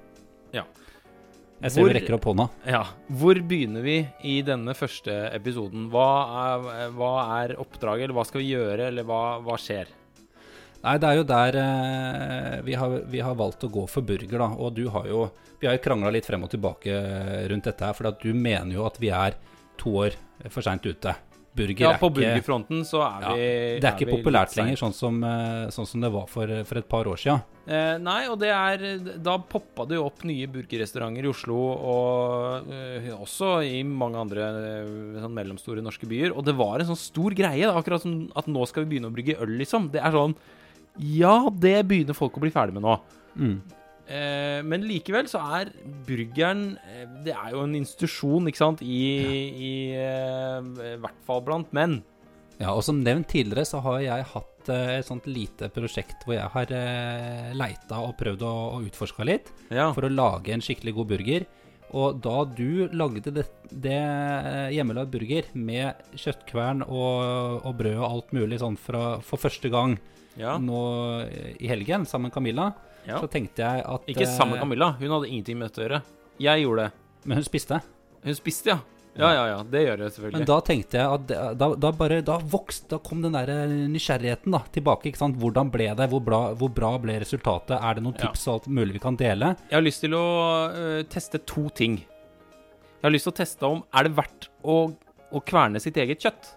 ja. 0.54 0.64
Jeg 1.60 1.74
ser 1.74 1.82
hvor, 1.82 1.90
du 1.92 1.98
rekker 1.98 2.16
opp 2.16 2.26
hånda. 2.30 2.46
Ja. 2.64 2.84
Hvor 3.20 3.36
begynner 3.44 3.84
vi 3.84 3.98
i 4.24 4.38
denne 4.46 4.72
første 4.72 5.12
episoden? 5.36 5.90
Hva 5.92 6.08
er, 6.46 6.92
hva 6.96 7.14
er 7.42 7.58
oppdraget, 7.60 8.06
eller 8.06 8.16
hva 8.16 8.24
skal 8.28 8.40
vi 8.40 8.54
gjøre, 8.54 8.86
eller 8.88 9.04
hva, 9.04 9.22
hva 9.44 9.58
skjer? 9.60 9.90
Nei, 10.80 10.96
det 10.96 11.08
er 11.08 11.18
jo 11.18 11.24
der 11.28 11.56
eh, 11.60 12.58
vi, 12.64 12.74
har, 12.80 12.98
vi, 13.12 13.20
har, 13.20 13.34
valgt 13.36 13.66
å 13.66 13.72
gå 13.72 13.84
for 13.90 14.06
burger, 14.06 14.38
da. 14.40 14.50
Og 14.56 14.72
du 14.76 14.86
har 14.92 15.08
jo 15.10 15.26
Vi 15.60 15.68
har 15.68 15.76
jo 15.76 15.84
krangla 15.84 16.12
litt 16.14 16.24
frem 16.24 16.46
og 16.46 16.52
tilbake 16.52 16.94
rundt 17.52 17.66
dette 17.68 17.84
her, 17.84 17.96
for 17.96 18.08
du 18.16 18.30
mener 18.32 18.72
jo 18.78 18.86
at 18.88 18.96
vi 19.00 19.10
er 19.12 19.36
to 19.80 19.92
år 20.06 20.16
for 20.48 20.64
seint 20.64 20.86
ute 20.88 21.12
burger 21.52 21.84
ja, 21.84 21.94
på 21.98 22.10
burgerfronten 22.14 22.84
så 22.86 23.00
er 23.04 23.24
ja, 23.24 23.32
vi 23.34 23.46
Det 23.82 23.88
er 23.88 23.96
ikke 23.96 24.18
populært 24.18 24.54
lenger, 24.58 24.78
sånn 24.78 24.94
som, 24.94 25.16
eh, 25.26 25.70
sånn 25.74 25.88
som, 25.88 26.04
det 26.04 26.10
var 26.14 26.28
for, 26.30 26.52
for 26.68 26.80
et 26.80 26.88
par 26.90 27.10
år 27.10 27.18
siden. 27.20 27.42
Eh, 27.66 27.96
nei, 28.02 28.20
og 28.30 28.38
det 28.40 28.52
er 28.54 28.84
Da 29.22 29.36
poppa 29.38 29.86
det 29.88 29.98
jo 29.98 30.06
opp 30.08 30.24
nye 30.28 30.48
burgerrestauranter 30.50 31.26
i 31.26 31.32
Oslo, 31.32 31.58
og 31.94 32.70
eh, 32.70 33.10
også 33.16 33.52
i 33.66 33.82
mange 33.86 34.22
andre 34.22 34.46
eh, 34.46 35.18
sånn 35.24 35.36
mellomstore 35.36 35.84
norske 35.84 36.08
byer. 36.10 36.34
Og 36.34 36.46
det 36.46 36.56
var 36.58 36.80
en 36.80 36.92
sånn 36.92 37.02
stor 37.02 37.36
greie, 37.36 37.66
da, 37.66 37.74
akkurat 37.76 38.06
som 38.06 38.22
at 38.38 38.50
nå 38.50 38.66
skal 38.70 38.86
vi 38.86 38.94
begynne 38.94 39.10
å 39.10 39.14
brygge 39.14 39.38
øl, 39.42 39.58
liksom. 39.60 39.90
Det 39.94 40.02
er 40.02 40.14
sånn 40.14 40.38
Ja, 41.00 41.34
det 41.48 41.78
begynner 41.88 42.16
folk 42.16 42.36
å 42.36 42.42
bli 42.42 42.52
ferdig 42.52 42.76
med 42.76 42.84
nå. 42.84 42.96
Mm. 43.40 43.56
Eh, 44.10 44.60
men 44.66 44.84
likevel 44.88 45.28
så 45.30 45.38
er 45.54 45.68
burgeren 46.06 46.72
eh, 46.82 47.04
Det 47.22 47.30
er 47.30 47.52
jo 47.54 47.60
en 47.62 47.76
institusjon, 47.78 48.48
ikke 48.50 48.58
sant, 48.58 48.80
i, 48.82 49.02
ja. 49.06 49.34
i, 49.38 49.74
eh, 49.94 50.96
i 50.96 50.96
hvert 51.00 51.20
fall 51.28 51.44
blant 51.46 51.70
menn. 51.76 52.00
Ja, 52.60 52.74
og 52.74 52.82
som 52.84 53.00
nevnt 53.00 53.30
tidligere 53.32 53.64
så 53.68 53.80
har 53.86 54.02
jeg 54.04 54.26
hatt 54.34 54.68
eh, 54.72 54.98
et 54.98 55.06
sånt 55.06 55.28
lite 55.30 55.70
prosjekt 55.72 56.26
hvor 56.26 56.36
jeg 56.36 56.52
har 56.52 56.74
eh, 56.76 57.54
leita 57.56 58.02
og 58.04 58.18
prøvd 58.20 58.44
å, 58.44 58.52
å 58.74 58.82
utforske 58.84 59.24
litt 59.24 59.48
ja. 59.70 59.88
for 59.96 60.04
å 60.04 60.12
lage 60.12 60.52
en 60.52 60.64
skikkelig 60.64 60.98
god 60.98 61.14
burger. 61.14 61.48
Og 61.96 62.20
da 62.22 62.44
du 62.46 62.90
lagde 62.94 63.32
det, 63.34 63.46
det 63.70 63.98
hjemmelagd 64.76 65.10
burger 65.10 65.48
med 65.58 66.04
kjøttkvern 66.14 66.84
og, 66.84 67.64
og, 67.64 67.72
brød 67.80 67.96
og 67.96 68.06
alt 68.06 68.34
mulig 68.36 68.60
sånn 68.62 68.78
fra, 68.78 69.18
for 69.26 69.42
første 69.42 69.72
gang 69.72 69.96
ja. 70.38 70.56
nå 70.62 70.82
i 71.58 71.70
helgen 71.70 72.06
sammen 72.06 72.28
med 72.28 72.34
Camilla, 72.34 72.70
ja. 73.06 73.18
så 73.18 73.26
tenkte 73.30 73.64
jeg 73.64 73.84
at 73.86 74.08
Ikke 74.10 74.28
sammen 74.28 74.54
med 74.54 74.60
eh, 74.60 74.64
Camilla. 74.66 74.92
Hun 75.00 75.16
hadde 75.16 75.30
ingenting 75.32 75.58
med 75.60 75.70
dette 75.70 75.82
å 75.82 75.86
gjøre. 75.86 76.00
Jeg 76.40 76.64
gjorde 76.64 76.86
det. 76.86 77.04
Men 77.24 77.40
hun 77.40 77.46
spiste? 77.46 77.80
Hun 78.24 78.36
spiste, 78.36 78.74
ja. 78.74 78.80
Ja, 79.18 79.32
ja, 79.34 79.46
ja. 79.48 79.56
Det 79.66 79.80
gjør 79.82 80.04
jeg 80.04 80.14
selvfølgelig. 80.14 80.38
Men 80.38 80.48
da 80.48 80.56
tenkte 80.64 80.98
jeg 81.00 81.14
at 81.16 81.56
da, 81.58 81.68
da 81.82 81.90
bare 81.98 82.20
Da 82.22 82.36
vokste 82.52 82.92
Da 82.94 83.00
kom 83.02 83.24
den 83.24 83.34
der 83.34 83.50
eh, 83.50 83.72
nysgjerrigheten 83.90 84.54
da 84.54 84.62
tilbake. 84.72 85.10
ikke 85.10 85.20
sant? 85.20 85.38
Hvordan 85.40 85.72
ble 85.74 85.88
det? 85.98 86.06
Hvor 86.12 86.22
bra, 86.24 86.40
hvor 86.58 86.70
bra 86.74 86.92
ble 87.02 87.18
resultatet? 87.22 87.74
Er 87.76 87.98
det 87.98 88.06
noen 88.06 88.16
tips 88.20 88.46
og 88.46 88.54
alt 88.54 88.70
mulig 88.70 88.96
vi 88.96 89.02
kan 89.02 89.18
dele? 89.18 89.54
Jeg 89.66 89.76
har 89.76 89.84
lyst 89.84 90.04
til 90.06 90.14
å 90.16 90.24
uh, 90.70 91.02
teste 91.10 91.42
to 91.42 91.66
ting. 91.74 91.98
Jeg 93.00 93.08
har 93.08 93.14
lyst 93.14 93.26
til 93.26 93.34
å 93.34 93.38
teste 93.40 93.68
om 93.68 93.82
Er 93.90 94.06
det 94.06 94.14
verdt 94.16 94.50
å, 94.62 94.78
å 95.34 95.42
kverne 95.42 95.82
sitt 95.82 95.98
eget 96.00 96.22
kjøtt. 96.22 96.54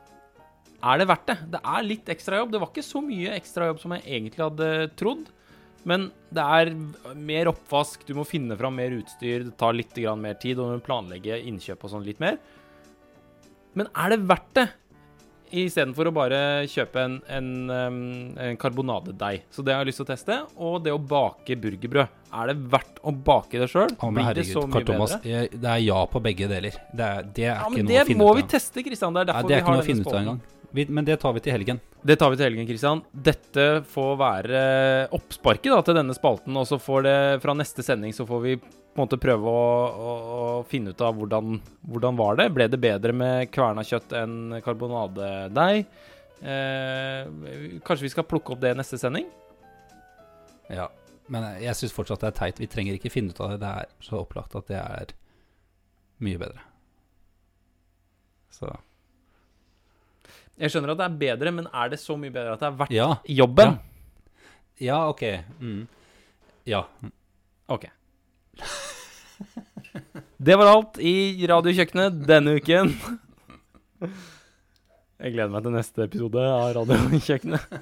Er 0.83 0.99
det 0.99 1.07
verdt 1.07 1.29
det? 1.29 1.37
Det 1.53 1.61
er 1.63 1.87
litt 1.87 2.11
ekstrajobb. 2.11 2.51
Det 2.51 2.59
var 2.59 2.71
ikke 2.73 2.85
så 2.85 2.99
mye 3.03 3.37
ekstrajobb 3.37 3.79
som 3.79 3.95
jeg 3.95 4.03
egentlig 4.03 4.43
hadde 4.43 4.69
trodd. 4.99 5.31
Men 5.87 6.09
det 6.31 6.43
er 6.43 6.71
mer 7.19 7.49
oppvask, 7.51 8.05
du 8.07 8.13
må 8.15 8.23
finne 8.27 8.55
fram 8.59 8.75
mer 8.79 8.93
utstyr, 8.95 9.49
det 9.49 9.57
tar 9.59 9.75
litt 9.75 9.97
mer 10.19 10.37
tid, 10.39 10.59
og 10.59 10.69
du 10.71 10.77
må 10.77 10.85
planlegge 10.85 11.41
innkjøp 11.43 11.83
og 11.83 11.91
sånn 11.91 12.07
litt 12.07 12.21
mer. 12.23 12.39
Men 13.75 13.89
er 13.91 14.13
det 14.13 14.21
verdt 14.29 14.55
det? 14.59 14.65
Istedenfor 15.53 16.09
å 16.09 16.13
bare 16.15 16.37
kjøpe 16.71 17.01
en, 17.03 17.19
en, 17.29 17.49
en 18.41 18.55
karbonadedeig. 18.57 19.43
Så 19.53 19.61
det 19.61 19.75
har 19.75 19.83
jeg 19.83 19.91
lyst 19.91 20.01
til 20.01 20.07
å 20.07 20.09
teste. 20.09 20.37
Og 20.65 20.79
det 20.81 20.95
å 20.95 20.97
bake 20.97 21.57
burgerbrød. 21.61 22.15
Er 22.33 22.49
det 22.49 22.55
verdt 22.73 23.03
å 23.05 23.13
bake 23.13 23.61
det 23.61 23.67
sjøl? 23.69 23.93
Blir 24.01 24.39
det 24.39 24.47
så 24.49 24.63
mye 24.65 24.87
Thomas, 24.87 25.13
bedre? 25.21 25.43
Det 25.53 25.69
er 25.75 25.83
ja 25.83 25.99
på 26.09 26.23
begge 26.25 26.49
deler. 26.49 26.79
Det 26.89 27.05
er, 27.05 27.29
det 27.35 27.45
er 27.45 27.51
ja, 27.51 27.69
ikke 27.69 27.69
noe 27.69 27.75
å 27.75 27.85
finne 27.85 27.93
ut 27.93 28.01
av. 28.01 28.09
Det 28.09 28.19
må 28.23 28.31
vi 28.39 28.47
teste, 28.55 28.85
Kristian. 28.87 29.13
Det 29.13 29.27
er 29.27 29.29
derfor 29.29 29.45
ja, 29.45 29.51
det 29.51 29.59
er 29.59 29.61
vi 29.61 29.69
har 29.69 29.85
denne 29.91 30.07
spånen. 30.09 30.41
Engang. 30.73 30.93
Men 30.95 31.05
det 31.05 31.17
tar 31.21 31.33
vi 31.33 31.39
til 31.39 31.53
helgen. 31.53 31.79
Det 32.01 32.15
tar 32.19 32.29
vi 32.31 32.38
til 32.38 32.45
helgen, 32.45 32.67
Kristian. 32.67 33.01
Dette 33.12 33.83
får 33.88 34.15
være 34.19 34.63
oppsparket 35.13 35.71
da, 35.71 35.81
til 35.81 35.95
denne 35.95 36.13
spalten. 36.13 36.55
Og 36.57 36.67
så 36.67 36.79
får 36.79 37.03
det 37.03 37.41
fra 37.41 37.53
neste 37.53 37.83
sending 37.83 38.13
så 38.13 38.25
får 38.25 38.41
vi 38.41 38.55
på 38.57 39.01
en 39.01 39.05
måte 39.07 39.17
prøve 39.17 39.49
å, 39.49 39.67
å, 39.89 40.15
å 40.38 40.63
finne 40.69 40.93
ut 40.93 41.01
av 41.01 41.15
hvordan, 41.17 41.55
hvordan 41.89 42.17
var 42.17 42.36
det 42.38 42.51
Ble 42.53 42.67
det 42.69 42.77
bedre 42.77 43.13
med 43.13 43.49
kverna 43.49 43.81
kjøtt 43.81 44.13
enn 44.19 44.59
karbonadedeig? 44.62 45.88
Eh, 46.43 47.79
kanskje 47.81 48.05
vi 48.05 48.12
skal 48.13 48.27
plukke 48.27 48.53
opp 48.53 48.62
det 48.62 48.75
i 48.75 48.77
neste 48.77 48.99
sending? 49.01 49.25
Ja. 50.69 50.89
Men 51.31 51.47
jeg 51.63 51.73
syns 51.79 51.95
fortsatt 51.95 52.21
det 52.21 52.33
er 52.33 52.38
teit. 52.38 52.59
Vi 52.59 52.67
trenger 52.69 52.97
ikke 52.97 53.13
finne 53.13 53.31
ut 53.31 53.39
av 53.41 53.53
det. 53.53 53.62
Det 53.63 53.73
er 53.81 53.91
så 54.03 54.21
opplagt 54.21 54.57
at 54.59 54.67
det 54.69 54.79
er 54.79 55.13
mye 56.23 56.41
bedre. 56.41 56.65
Så 58.53 58.69
jeg 60.59 60.69
skjønner 60.73 60.93
at 60.93 60.99
det 61.01 61.07
er 61.07 61.17
bedre, 61.23 61.51
men 61.55 61.67
er 61.73 61.91
det 61.93 61.99
så 62.01 62.15
mye 62.19 62.33
bedre 62.33 62.53
at 62.53 62.61
det 62.61 62.69
er 62.69 62.77
verdt 62.83 62.93
ja. 62.93 63.09
jobben? 63.41 63.75
Ja, 64.77 64.85
ja 64.85 64.99
OK. 65.09 65.23
Mm. 65.59 65.83
Ja. 66.69 66.85
OK. 67.73 67.89
Det 70.43 70.55
var 70.59 70.67
alt 70.67 70.97
i 70.99 71.45
Radiokjøkkenet 71.47 72.17
denne 72.27 72.57
uken. 72.59 72.89
Jeg 75.23 75.31
gleder 75.31 75.51
meg 75.53 75.63
til 75.63 75.71
neste 75.71 76.03
episode 76.03 76.41
av 76.43 76.73
Radiokjøkkenet. 76.75 77.77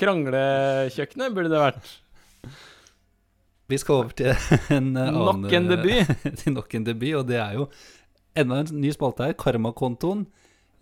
Kranglekjøkkenet 0.00 1.34
burde 1.36 1.52
det 1.52 1.60
vært. 1.60 1.90
Vi 3.68 3.80
skal 3.80 3.98
over 3.98 4.14
til 4.16 4.32
en 4.72 4.88
annen 4.96 5.18
Nok 5.44 5.52
en 5.58 5.68
debut. 5.68 6.14
til 6.40 6.56
nok 6.56 6.78
en 6.78 6.88
debut, 6.88 7.12
og 7.20 7.28
det 7.28 7.38
er 7.42 7.58
jo 7.58 7.68
enda 8.36 8.62
en 8.62 8.80
ny 8.80 8.92
spalte 8.94 9.28
her, 9.28 9.36
Karmakontoen. 9.40 10.24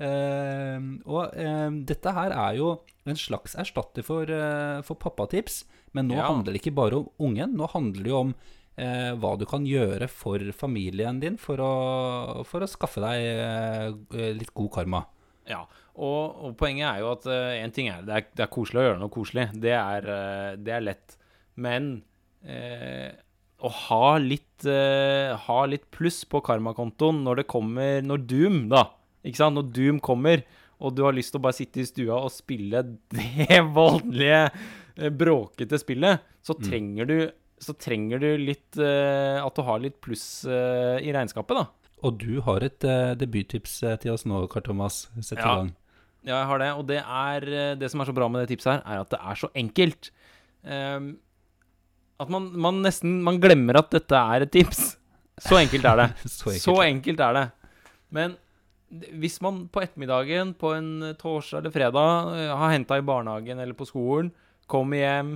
Uh, 0.02 0.98
og 1.06 1.36
uh, 1.36 1.68
dette 1.86 2.14
her 2.16 2.34
er 2.34 2.56
jo 2.58 2.72
en 3.06 3.18
slags 3.18 3.54
erstatter 3.58 4.02
for, 4.06 4.26
uh, 4.26 4.80
for 4.86 4.98
pappatips. 4.98 5.62
Men 5.94 6.08
nå 6.10 6.18
ja. 6.18 6.26
handler 6.26 6.54
det 6.54 6.62
ikke 6.62 6.74
bare 6.74 6.98
om 6.98 7.28
ungen. 7.28 7.54
Nå 7.58 7.68
handler 7.74 8.02
det 8.02 8.10
jo 8.10 8.20
om 8.22 8.30
eh, 8.80 9.10
hva 9.20 9.34
du 9.36 9.42
kan 9.44 9.66
gjøre 9.68 10.06
for 10.08 10.40
familien 10.56 11.18
din 11.20 11.34
for 11.36 11.60
å, 11.60 11.72
for 12.48 12.64
å 12.64 12.68
skaffe 12.70 13.02
deg 13.04 14.14
litt 14.38 14.54
god 14.56 14.70
karma. 14.72 15.02
Ja, 15.44 15.60
og, 15.92 16.38
og, 16.46 16.54
poenget 16.56 16.86
er 16.88 17.02
jo 17.02 17.10
at 17.12 17.28
én 17.58 17.76
ting 17.76 17.90
er 17.92 18.06
det, 18.08 18.14
er 18.16 18.30
det 18.32 18.46
er 18.46 18.50
koselig 18.56 18.80
å 18.80 18.86
gjøre 18.86 19.02
noe 19.02 19.12
koselig. 19.12 19.44
Det 19.60 19.76
er, 19.76 20.08
det 20.56 20.74
er 20.78 20.86
lett. 20.86 21.18
Men 21.60 21.92
å 22.40 23.74
ha 23.82 24.10
litt, 24.16 24.64
ha 25.44 25.60
litt 25.68 25.90
pluss 25.92 26.22
på 26.24 26.40
karmakontoen 26.48 27.20
når 27.28 27.42
det 27.42 27.48
kommer 27.52 28.00
Når 28.00 28.24
Doom, 28.32 28.62
da 28.72 28.86
ikke 29.22 29.38
sant? 29.38 29.58
Når 29.58 29.70
Doom 29.74 30.00
kommer, 30.02 30.42
og 30.82 30.94
du 30.96 31.04
har 31.06 31.14
lyst 31.14 31.34
til 31.34 31.40
å 31.40 31.44
bare 31.44 31.56
sitte 31.56 31.82
i 31.82 31.86
stua 31.88 32.18
og 32.18 32.32
spille 32.34 32.82
det 33.14 33.60
voldelige, 33.76 34.42
eh, 34.96 35.12
bråkete 35.14 35.78
spillet, 35.80 36.26
så 36.42 36.56
mm. 36.58 36.66
trenger 36.66 37.10
du 37.10 37.16
så 37.62 37.76
trenger 37.78 38.18
du 38.18 38.30
litt 38.42 38.78
uh, 38.80 39.38
At 39.38 39.54
du 39.54 39.62
har 39.62 39.82
litt 39.82 40.00
pluss 40.02 40.42
uh, 40.50 40.98
i 40.98 41.12
regnskapet, 41.14 41.60
da. 41.60 41.92
Og 42.02 42.16
du 42.18 42.40
har 42.42 42.64
et 42.66 42.86
uh, 42.88 43.12
debuttips 43.14 43.76
til 44.02 44.10
oss 44.10 44.24
nå, 44.26 44.40
Karl 44.50 44.64
Thomas. 44.66 45.04
Sett 45.20 45.38
i 45.38 45.42
Ja. 45.44 45.60
gang. 45.60 45.70
Ja, 46.26 46.40
jeg 46.40 46.48
har 46.50 46.62
det. 46.62 46.70
Og 46.78 46.82
det 46.86 46.98
er 47.02 47.46
Det 47.78 47.90
som 47.90 48.02
er 48.02 48.10
så 48.10 48.14
bra 48.14 48.26
med 48.26 48.42
det 48.42 48.50
tipset 48.50 48.72
her, 48.72 48.82
er 48.82 49.04
at 49.04 49.10
det 49.14 49.20
er 49.22 49.38
så 49.38 49.50
enkelt. 49.58 50.10
Um, 50.66 51.06
at 52.22 52.30
man, 52.30 52.50
man 52.54 52.82
nesten 52.84 53.16
Man 53.26 53.40
glemmer 53.42 53.78
at 53.80 53.90
dette 53.94 54.14
er 54.14 54.42
et 54.42 54.52
tips. 54.54 54.96
Så 55.42 55.58
enkelt 55.58 55.86
er 55.86 55.96
det. 56.02 56.08
Så 56.30 56.50
enkelt. 56.50 56.66
Så 56.66 56.76
enkelt 56.82 57.20
er 57.20 57.38
det. 57.38 57.46
Men 58.10 58.36
hvis 58.92 59.40
man 59.44 59.66
på 59.72 59.82
ettermiddagen 59.82 60.52
på 60.58 60.74
en 60.76 60.90
eh, 61.02 61.16
torsdag 61.18 61.62
eller 61.62 61.74
fredag 61.74 62.32
eh, 62.36 62.52
har 62.52 62.74
henta 62.74 62.98
i 63.00 63.04
barnehagen 63.06 63.60
eller 63.62 63.76
på 63.76 63.88
skolen, 63.88 64.32
kommer 64.70 65.00
hjem 65.00 65.34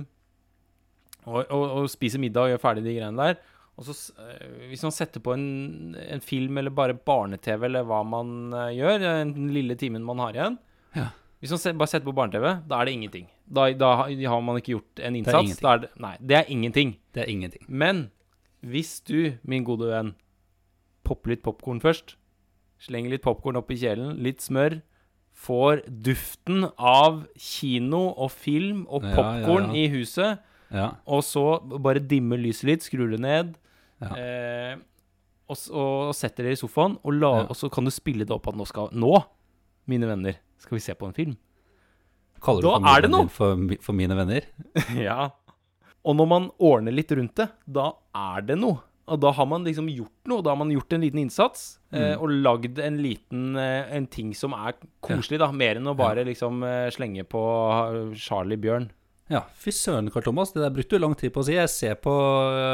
og, 1.27 1.41
og, 1.43 1.63
og 1.81 1.87
spiser 1.91 2.21
middag 2.21 2.45
og 2.45 2.53
gjør 2.53 2.63
ferdig 2.63 2.85
de 2.85 2.97
greiene 2.97 3.29
der 3.29 3.39
og 3.77 3.85
så, 3.85 3.93
eh, 4.21 4.69
Hvis 4.71 4.85
man 4.85 4.93
setter 4.95 5.21
på 5.21 5.33
en, 5.35 5.95
en 6.01 6.23
film 6.23 6.57
eller 6.61 6.73
bare 6.73 6.97
barne-TV 6.97 7.67
eller 7.69 7.87
hva 7.87 8.03
man 8.05 8.53
gjør, 8.73 9.01
den 9.01 9.49
lille 9.53 9.77
timen 9.77 10.05
man 10.05 10.21
har 10.25 10.37
igjen 10.37 10.59
Ja. 10.97 11.09
Hvis 11.37 11.53
man 11.53 11.77
bare 11.77 11.91
setter 11.91 12.07
på 12.07 12.15
barne-TV, 12.17 12.47
da 12.65 12.79
er 12.79 12.89
det 12.89 12.93
ingenting. 12.97 13.27
Da, 13.45 13.67
da 13.77 13.91
har 14.09 14.39
man 14.41 14.57
ikke 14.57 14.73
gjort 14.73 15.01
en 15.05 15.19
innsats. 15.19 15.59
da 15.61 15.75
er 15.75 15.83
det, 15.83 15.89
nei, 16.01 16.15
det 16.17 16.37
er 16.39 16.47
ingenting. 16.49 16.95
Det 17.13 17.21
er 17.21 17.29
ingenting. 17.29 17.61
Men 17.69 18.07
hvis 18.65 18.95
du, 19.05 19.37
min 19.45 19.67
gode 19.67 19.91
venn, 19.91 20.15
popper 21.05 21.35
litt 21.35 21.43
popkorn 21.45 21.77
først, 21.83 22.15
slenger 22.83 23.09
litt 23.15 23.23
popkorn 23.25 23.57
opp 23.59 23.71
i 23.73 23.77
kjelen, 23.81 24.17
litt 24.23 24.41
smør, 24.45 24.79
får 25.37 25.83
duften 25.87 26.65
av 26.77 27.23
kino 27.37 28.07
og 28.17 28.31
film 28.33 28.85
og 28.89 29.03
popkorn 29.05 29.69
ja, 29.69 29.73
ja. 29.73 29.81
i 29.83 29.87
huset, 29.93 30.43
Ja. 30.73 30.89
og 31.07 31.21
så 31.23 31.43
bare 31.79 32.01
dimmer 32.03 32.37
lyset 32.41 32.67
litt, 32.67 32.81
skrur 32.83 33.09
det 33.13 33.19
ned, 33.23 33.55
Ja. 34.01 34.09
eh, 34.17 34.77
og, 35.49 35.57
og 35.71 36.13
setter 36.17 36.43
det 36.43 36.57
i 36.57 36.59
sofaen, 36.59 36.97
og, 37.03 37.13
la, 37.13 37.29
og 37.47 37.55
så 37.55 37.69
kan 37.71 37.85
du 37.87 37.91
spille 37.93 38.25
det 38.27 38.33
opp 38.35 38.49
at 38.51 38.55
nå 38.59 38.65
skal 38.67 38.89
Nå, 38.91 39.13
mine 39.87 40.05
venner, 40.09 40.35
skal 40.59 40.75
vi 40.75 40.81
se 40.83 40.93
på 40.93 41.07
en 41.07 41.13
film. 41.15 41.37
Kaller 42.43 42.61
du 42.61 42.67
Da 42.67 42.73
familien 42.75 42.95
er 42.97 43.01
det 43.05 43.09
noe. 43.13 43.21
din 43.21 43.29
for, 43.29 43.77
for 43.81 43.93
mine 43.97 44.17
venner? 44.19 44.41
ja. 45.07 45.29
Og 46.05 46.15
når 46.19 46.27
man 46.29 46.49
ordner 46.59 46.91
litt 46.93 47.11
rundt 47.15 47.35
det, 47.39 47.47
da 47.65 47.93
er 48.13 48.41
det 48.49 48.57
noe. 48.59 48.81
Og 49.07 49.19
da 49.23 49.31
har 49.31 49.45
man 49.47 49.63
liksom 49.63 49.87
gjort 49.87 50.27
noe. 50.27 50.41
Da 50.43 50.51
har 50.51 50.57
man 50.59 50.71
gjort 50.73 50.91
en 50.93 51.01
liten 51.01 51.19
innsats 51.21 51.79
eh, 51.93 52.15
Mm. 52.17 52.21
og 52.21 52.29
lagd 52.43 52.79
en 52.83 52.97
liten 53.01 53.55
eh, 53.55 53.95
En 53.95 54.05
ting 54.07 54.33
som 54.35 54.51
er 54.53 54.73
koselig, 55.01 55.39
da. 55.39 55.47
Mer 55.51 55.77
enn 55.79 55.87
å 55.87 55.95
bare 55.95 56.25
liksom 56.27 56.61
eh, 56.67 56.89
slenge 56.91 57.23
på 57.23 57.41
eh, 58.11 58.15
Charlie 58.19 58.57
Bjørn. 58.59 58.89
Ja, 59.29 59.41
fy 59.59 59.71
søren, 59.71 60.09
Karl 60.11 60.23
Thomas. 60.23 60.51
Det 60.53 60.61
der 60.63 60.71
brukte 60.75 60.95
du 60.95 61.03
lang 61.03 61.15
tid 61.15 61.33
på 61.35 61.41
å 61.41 61.45
si. 61.47 61.53
Jeg 61.55 61.69
ser 61.69 61.95
på 61.99 62.11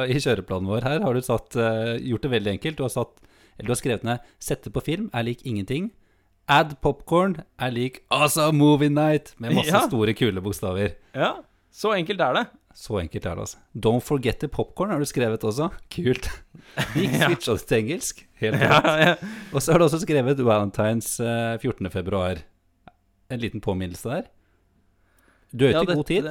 i 0.10 0.18
kjøreplanen 0.22 0.68
vår 0.70 0.84
her, 0.86 1.00
har 1.02 1.14
du 1.18 1.22
satt, 1.26 1.56
gjort 2.02 2.22
det 2.22 2.30
veldig 2.30 2.52
enkelt. 2.52 2.78
Du 2.78 2.84
har, 2.84 2.92
satt, 2.94 3.16
eller 3.58 3.72
du 3.72 3.74
har 3.74 3.80
skrevet 3.82 4.04
ned 4.06 4.20
'sette 4.40 4.70
på 4.70 4.84
film 4.86 5.10
er 5.14 5.24
lik 5.24 5.42
ingenting'. 5.50 5.90
Add 6.48 6.76
popcorn 6.82 7.40
er 7.58 7.72
lik 7.72 8.04
'awesome 8.12 8.54
movie 8.58 8.90
night' 8.90 9.34
med 9.40 9.56
masse 9.56 9.74
Ja. 9.74 9.88
store, 9.88 10.14
kule 10.14 10.42
bokstaver. 10.42 10.94
Ja, 11.16 11.42
så 11.72 11.94
enkelt 11.98 12.22
er 12.22 12.34
det. 12.34 12.46
Så 12.74 12.98
enkelt 13.00 13.26
er 13.26 13.36
det, 13.36 13.44
altså. 13.46 13.58
'Don't 13.78 14.02
forget 14.02 14.40
the 14.40 14.48
popcorn' 14.48 14.90
har 14.92 15.00
du 15.00 15.06
skrevet 15.06 15.44
også. 15.44 15.70
Kult. 15.94 16.28
Vi 16.96 17.06
Ja. 17.06 17.28
switcha 17.30 17.54
det 17.54 17.68
til 17.68 17.78
engelsk. 17.84 18.24
Helt 18.42 18.60
Ja, 18.60 18.80
ja. 18.98 19.16
Og 19.54 19.62
så 19.62 19.72
har 19.72 19.80
du 19.80 19.86
også 19.86 20.02
skrevet 20.02 20.38
'Valentines 20.38 21.20
uh, 21.22 21.58
14. 21.62 21.90
februar'. 21.90 22.42
En 23.30 23.40
liten 23.40 23.62
påminnelse 23.62 24.10
der. 24.10 24.24
Du 25.56 25.66
er 25.68 25.76
ute 25.84 25.92
i 25.94 25.96
god 25.96 26.08
tid. 26.10 26.24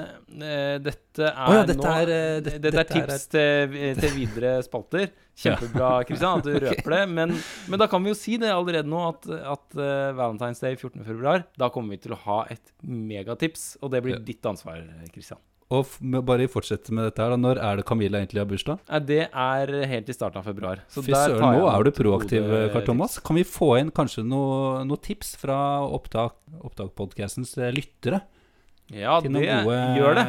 Dette, 0.83 1.23
eh, 1.23 1.31
er 1.31 1.47
oh, 1.47 1.55
ja, 1.55 1.63
dette 1.63 1.79
nå 1.79 1.91
er, 1.95 2.09
eh, 2.11 2.41
det- 2.43 2.57
Dette 2.61 2.67
er 2.67 2.71
dette 2.73 2.99
er- 2.99 3.07
tips 3.07 3.27
til, 3.31 3.95
til 4.01 4.11
videre 4.19 4.63
spalter. 4.67 5.11
Kjempebra, 5.39 6.05
Kristian, 6.09 6.39
at 6.39 6.45
du 6.45 6.59
røper 6.67 6.91
det. 6.91 7.09
Men, 7.09 7.37
men 7.71 7.79
da 7.79 7.87
kan 7.87 8.03
vi 8.03 8.11
jo 8.11 8.15
si 8.19 8.37
det 8.37 8.51
allerede 8.51 8.89
nå, 8.91 8.99
at, 9.15 9.29
at 9.31 9.77
uh, 9.79 10.11
Valentine's 10.19 10.59
Day 10.61 10.75
14. 10.75 11.05
februar, 11.07 11.45
da 11.57 11.69
kommer 11.71 11.91
vi 11.95 11.99
til 12.03 12.17
å 12.17 12.19
ha 12.27 12.41
et 12.51 12.73
megatips. 12.83 13.77
Og 13.81 13.93
det 13.95 14.03
blir 14.03 14.17
Ja. 14.19 14.19
ditt 14.27 14.43
ansvar, 14.43 14.83
Kristian. 15.15 15.39
Og 15.73 15.97
bare 16.29 16.49
fortsette 16.53 16.93
med 16.95 17.09
dette 17.09 17.23
her, 17.23 17.33
da. 17.33 17.39
Når 17.41 17.61
er 17.63 17.81
det 17.81 17.87
Camilla 17.89 18.21
egentlig 18.21 18.43
har 18.43 18.51
bursdag? 18.51 18.83
Nei, 18.91 19.01
det 19.09 19.23
er 19.29 19.73
helt 19.95 20.13
i 20.13 20.17
starten 20.17 20.43
av 20.43 20.49
februar. 20.51 20.83
Så 20.93 21.05
Fy 21.07 21.15
søren, 21.15 21.43
nå 21.57 21.71
er 21.71 21.87
du 21.89 21.93
proaktiv, 21.97 22.53
Karl 22.75 22.87
Thomas. 22.91 23.17
Kan 23.25 23.41
vi 23.41 23.47
få 23.49 23.73
inn 23.81 23.93
kanskje 23.95 24.27
noen 24.27 24.89
noe 24.91 25.01
tips 25.03 25.35
fra 25.41 25.57
opptak, 25.87 26.37
Opptak-podcastens 26.63 27.57
eh, 27.59 27.73
lyttere? 27.75 28.23
Ja, 28.93 29.15
Til 29.25 29.33
det 29.33 29.47
gode, 29.49 29.77
gjør 29.97 30.19
det. 30.19 30.25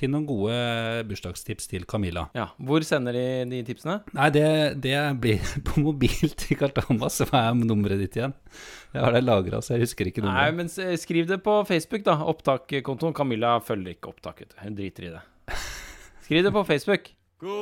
til 0.00 0.10
noen 0.12 0.24
gode 0.28 0.54
bursdagstips 1.08 1.68
til 1.68 1.84
Camilla. 1.84 2.26
Ja, 2.36 2.46
Hvor 2.56 2.84
sender 2.86 3.12
de 3.12 3.24
de 3.50 3.62
tipsene? 3.68 3.98
Nei, 4.16 4.30
det, 4.32 4.46
det 4.80 4.94
blir 5.20 5.42
på 5.68 5.82
mobil 5.84 6.32
til 6.32 6.56
Karl 6.56 6.72
Thomas. 6.78 7.18
Hva 7.28 7.42
er 7.50 7.58
nummeret 7.60 8.00
ditt 8.00 8.16
igjen? 8.16 8.32
Jeg 8.94 9.04
har 9.04 9.12
det 9.12 9.24
lagra, 9.26 9.60
så 9.60 9.76
jeg 9.76 9.84
husker 9.84 10.08
ikke 10.08 10.24
Nei, 10.24 10.48
men 10.56 10.70
skriv 10.72 11.28
det 11.28 11.42
på 11.44 11.58
Facebook, 11.68 12.06
da. 12.06 12.16
Opptakkontoen. 12.32 13.12
Camilla 13.16 13.58
følger 13.60 13.92
ikke 13.98 14.14
opptaket. 14.14 14.56
Hun 14.62 14.78
driter 14.78 15.10
i 15.10 15.12
det. 15.18 15.22
Skriv 16.24 16.42
det 16.48 16.52
på 16.56 16.64
Facebook. 16.64 17.12
Gå 17.42 17.60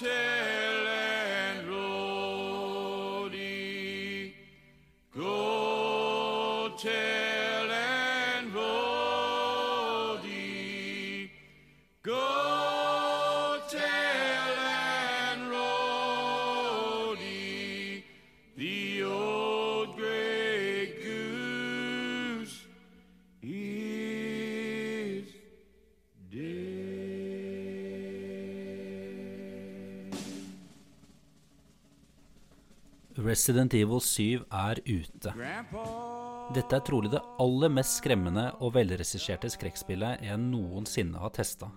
til 0.00 0.37
Resident 33.28 33.74
Evil 33.74 34.00
7 34.00 34.46
er 34.48 34.78
ute. 34.88 35.32
Dette 36.56 36.76
er 36.78 36.84
trolig 36.86 37.10
det 37.12 37.20
aller 37.42 37.72
mest 37.76 37.98
skremmende 38.00 38.46
og 38.64 38.72
velregisserte 38.78 39.50
skrekkspillet 39.52 40.22
jeg 40.24 40.40
noensinne 40.40 41.20
har 41.20 41.34
testa. 41.36 41.68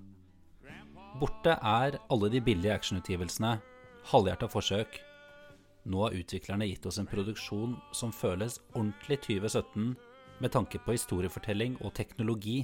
Borte 1.20 1.58
er 1.58 1.98
alle 2.14 2.30
de 2.32 2.40
billige 2.46 2.72
actionutgivelsene, 2.72 3.58
halvhjerta 4.14 4.48
forsøk. 4.54 4.96
Nå 5.92 6.06
har 6.06 6.16
utviklerne 6.16 6.70
gitt 6.70 6.88
oss 6.88 7.02
en 7.02 7.10
produksjon 7.10 7.76
som 7.92 8.16
føles 8.16 8.62
ordentlig 8.72 9.20
2017 9.26 9.92
med 10.40 10.56
tanke 10.56 10.80
på 10.80 10.96
historiefortelling 10.96 11.76
og 11.82 11.92
teknologi. 12.00 12.62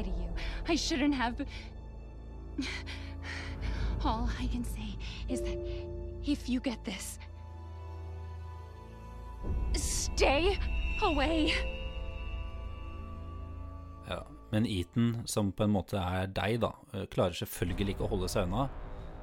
Lie 0.00 0.10
to 0.10 0.10
you. 0.10 0.28
I 0.68 0.76
shouldn't 0.76 1.14
have. 1.14 1.46
All 4.04 4.28
I 4.38 4.46
can 4.46 4.64
say 4.64 4.96
is 5.28 5.40
that 5.42 5.58
if 6.24 6.48
you 6.48 6.60
get 6.60 6.84
this, 6.84 7.18
stay 9.74 10.58
away. 11.02 11.52
Ja, 14.08 14.26
men 14.50 14.66
Ethan, 14.66 15.22
som 15.26 15.52
på 15.52 15.64
en 15.64 15.70
måte 15.70 15.96
er 15.96 16.26
deg, 16.26 16.60
da, 16.60 16.72
klarer 17.12 17.36
selvfølgelig 17.36 17.94
ikke 17.94 18.08
å 18.08 18.12
holde 18.14 18.28
seg 18.28 18.48
unna, 18.48 18.68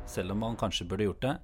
selv 0.08 0.32
om 0.32 0.46
han 0.46 0.58
kanskje 0.58 0.88
burde 0.88 1.10
gjort 1.10 1.26
det. 1.26 1.36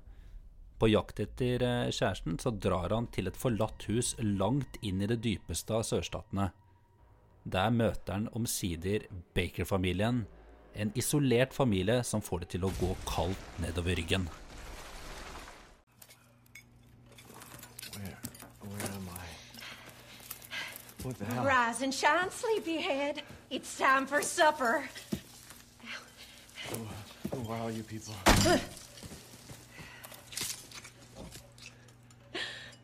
På 0.80 0.88
jakt 0.89 1.19
etter 1.19 1.63
eh, 1.63 1.91
kjæresten 1.91 2.39
så 2.41 2.52
drar 2.52 2.91
han 2.91 3.08
til 3.13 3.30
et 3.30 3.38
forlatt 3.39 3.86
hus 3.88 4.15
langt 4.19 4.78
inn 4.82 5.02
i 5.02 5.08
det 5.08 5.22
dypeste 5.24 5.76
av 5.78 5.86
sørstatene. 5.88 6.50
Der 7.43 7.69
møter 7.69 8.13
han 8.13 8.29
omsider 8.34 8.99
Baker-familien, 9.36 10.27
en 10.75 10.91
isolert 10.95 11.53
familie 11.53 12.03
som 12.03 12.21
får 12.21 12.39
det 12.39 12.47
til 12.56 12.63
å 12.65 12.71
gå 12.79 12.95
kaldt 13.06 13.60
nedover 13.62 13.95
ryggen. 13.99 14.29
Where? 17.93 18.17
Where 18.62 18.91
am 18.95 19.10
I? 19.12 19.27
What 21.03 21.17
the 21.19 21.25
hell? 21.25 21.43
Rise 21.45 21.82
and 21.84 21.93
shine, 21.93 22.32
sleepyhead. 22.32 23.21
It's 23.51 23.77
time 23.77 24.08
for 24.08 24.21
supper. 24.21 24.89
Who 27.32 27.51
are 27.51 27.60
all 27.60 27.71
you 27.71 27.84
people? 27.84 28.15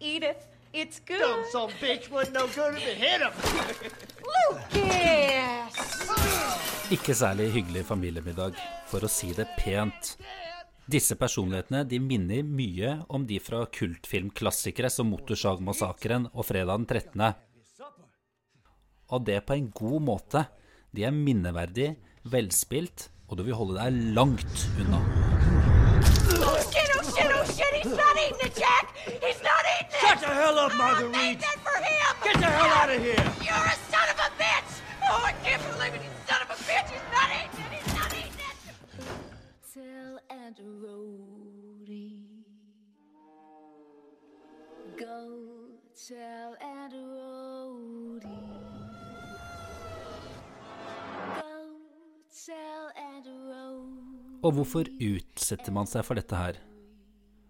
Eat 0.01 0.23
it. 0.23 0.45
It's 0.73 0.99
good. 0.99 1.19
Dumb 1.19 1.45
some 1.51 1.71
bitch 1.81 2.09
wasn't 2.11 2.33
no 2.33 2.47
good 2.47 2.75
if 2.75 2.87
it 2.87 2.97
hit 2.97 3.21
him. 3.21 3.31
Lucas! 4.29 5.79
Ikke 6.93 7.13
særlig 7.13 7.51
hyggelig 7.53 7.83
familiemiddag, 7.85 8.55
for 8.89 9.05
å 9.05 9.09
si 9.11 9.29
det 9.37 9.45
pent. 9.59 10.15
Disse 10.89 11.13
personlighetene 11.19 11.83
de 11.85 11.99
minner 12.01 12.41
mye 12.41 12.95
om 13.13 13.27
de 13.29 13.37
fra 13.43 13.61
kultfilmklassikere 13.69 14.89
som 14.89 15.11
Motorsagmassakren 15.13 16.25
og 16.33 16.47
Fredag 16.47 16.81
den 16.81 16.87
13. 16.89 17.27
Og 19.13 19.25
det 19.25 19.43
på 19.45 19.53
en 19.53 19.69
god 19.69 20.01
måte. 20.07 20.45
De 20.89 21.05
er 21.05 21.13
minneverdig, 21.13 21.91
velspilt, 22.25 23.11
og 23.29 23.37
du 23.37 23.43
vil 23.45 23.57
holde 23.59 23.77
deg 23.77 24.15
langt 24.17 24.65
unna. 24.81 25.01
Oh 26.41 26.57
shit, 26.65 26.89
oh 26.97 27.05
shit, 27.05 27.29
oh 27.29 27.45
shit! 27.45 27.73
He's 27.77 27.93
not 27.93 28.17
eating 28.17 28.41
it, 28.47 28.55
Jack! 28.57 28.95
He's 29.05 29.41
not 29.45 29.69
eating 29.75 29.93
it! 29.93 30.01
Shut 30.01 30.19
the 30.25 30.33
hell 30.33 30.57
up, 30.57 30.73
Marguerite! 30.75 31.11
made 31.11 31.39
that 31.39 31.57
for 31.61 31.77
him! 31.77 32.15
Get 32.23 32.41
the 32.41 32.49
hell 32.49 32.73
out 32.81 32.89
of 32.89 33.01
here! 33.03 33.25
You're 33.45 33.69
a 33.69 33.78
believe 35.79 35.95
it! 35.95 36.03
You 36.03 36.11
son 36.27 36.41
of 36.43 36.49
a 36.51 36.57
bitch! 36.67 36.89
He's 36.91 37.07
not 37.15 37.29
eating 37.39 37.63
it! 37.65 37.71
He's 37.75 37.93
not 37.95 38.11
eating 38.19 38.41
it! 38.49 38.57
Tell 39.73 40.15
and 40.29 40.57
Rhodey. 40.81 42.19
Go 44.99 45.19
tell 45.95 46.51
and 46.59 46.93
Rhodey. 46.93 48.43
Go 51.39 51.55
tell 52.45 52.85
and 52.95 53.25
Rhodey. 53.25 54.39
Og 54.43 54.55
hvorfor 54.55 54.87
utsetter 55.03 55.71
man 55.75 55.87
seg 55.87 56.05
for 56.07 56.19
dette 56.19 56.35
her? 56.35 56.59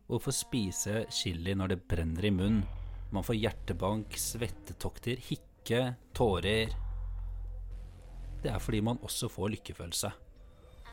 Hvorfor 0.09 0.33
spise 0.33 1.03
chili 1.13 1.53
når 1.53 1.73
det 1.73 1.83
brenner 1.89 2.25
i 2.25 2.33
munnen? 2.33 2.63
Man 3.13 3.25
får 3.25 3.37
hjertebank, 3.41 4.13
svettetokter, 4.17 5.17
hikke, 5.17 5.95
tårer. 6.17 6.73
Det 8.43 8.51
er 8.51 8.59
fordi 8.63 8.79
man 8.85 8.99
også 9.03 9.27
får 9.31 9.53
lykkefølelse. 9.55 10.11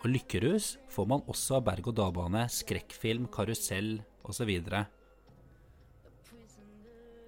Og 0.02 0.10
lykkerus 0.10 0.76
får 0.92 1.08
man 1.10 1.24
også 1.30 1.58
av 1.58 1.66
berg-og-dal-bane, 1.68 2.44
skrekkfilm, 2.52 3.28
karusell 3.32 4.00
osv. 4.26 4.52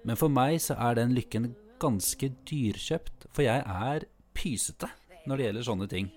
Men 0.03 0.19
for 0.19 0.31
meg 0.31 0.59
så 0.63 0.77
er 0.79 0.99
den 0.99 1.15
lykken 1.15 1.53
ganske 1.79 2.31
dyrkjøpt, 2.47 3.29
for 3.31 3.47
jeg 3.47 3.63
er 3.63 4.07
pysete 4.35 4.89
når 5.27 5.37
det 5.37 5.47
gjelder 5.47 5.67
sånne 5.67 5.87
ting. 5.91 6.11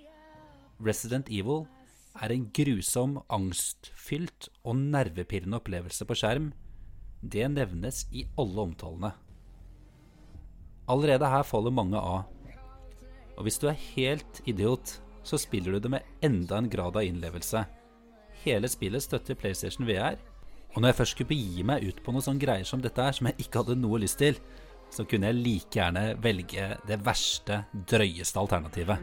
Resident 0.82 1.30
Evil 1.30 1.64
er 2.22 2.34
en 2.34 2.48
grusom, 2.54 3.16
angstfylt 3.32 4.50
og 4.66 4.78
nervepirrende 4.78 5.58
opplevelse 5.62 6.06
på 6.08 6.16
skjerm. 6.18 6.50
Det 7.22 7.46
nevnes 7.50 8.04
i 8.12 8.26
alle 8.40 8.66
omtalene. 8.66 9.12
Allerede 10.90 11.28
her 11.30 11.44
faller 11.46 11.74
mange 11.74 11.98
av. 11.98 12.26
Og 13.42 13.48
hvis 13.48 13.58
du 13.58 13.64
er 13.66 13.80
helt 13.96 14.38
idiot, 14.46 15.00
så 15.26 15.34
spiller 15.34 15.74
du 15.74 15.78
det 15.82 15.90
med 15.90 16.04
enda 16.22 16.60
en 16.60 16.68
grad 16.70 16.94
av 16.94 17.02
innlevelse. 17.02 17.64
Hele 18.44 18.68
spillet 18.70 19.02
støtter 19.02 19.34
PlayStation 19.34 19.82
VR. 19.88 20.14
Og 20.76 20.76
når 20.78 20.92
jeg 20.92 20.96
først 21.00 21.16
skulle 21.16 21.30
begi 21.32 21.64
meg 21.66 21.82
ut 21.82 21.98
på 22.04 22.14
noe 22.14 22.22
sånn 22.22 22.38
greier 22.38 22.62
som 22.62 22.78
dette 22.84 23.02
her, 23.02 23.16
som 23.18 23.26
jeg 23.26 23.42
ikke 23.42 23.64
hadde 23.64 23.74
noe 23.80 23.98
lyst 23.98 24.20
til, 24.22 24.38
så 24.94 25.02
kunne 25.10 25.32
jeg 25.32 25.40
like 25.40 25.74
gjerne 25.74 26.04
velge 26.22 26.68
det 26.86 27.00
verste, 27.02 27.64
drøyeste 27.90 28.38
alternativet. 28.38 29.02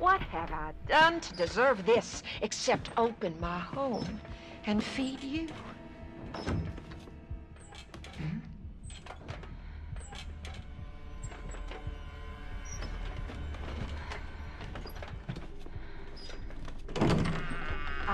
What 0.00 0.24
have 0.32 0.48
I 0.48 0.72
done 0.88 1.20
to 1.28 1.36
deserve 1.36 1.84
this 1.84 2.22
except 2.40 2.88
open 2.96 3.36
my 3.38 3.60
home 3.60 4.08
and 4.64 4.80
feed 4.80 5.20
you? 5.20 5.44
Hmm? 8.16 8.40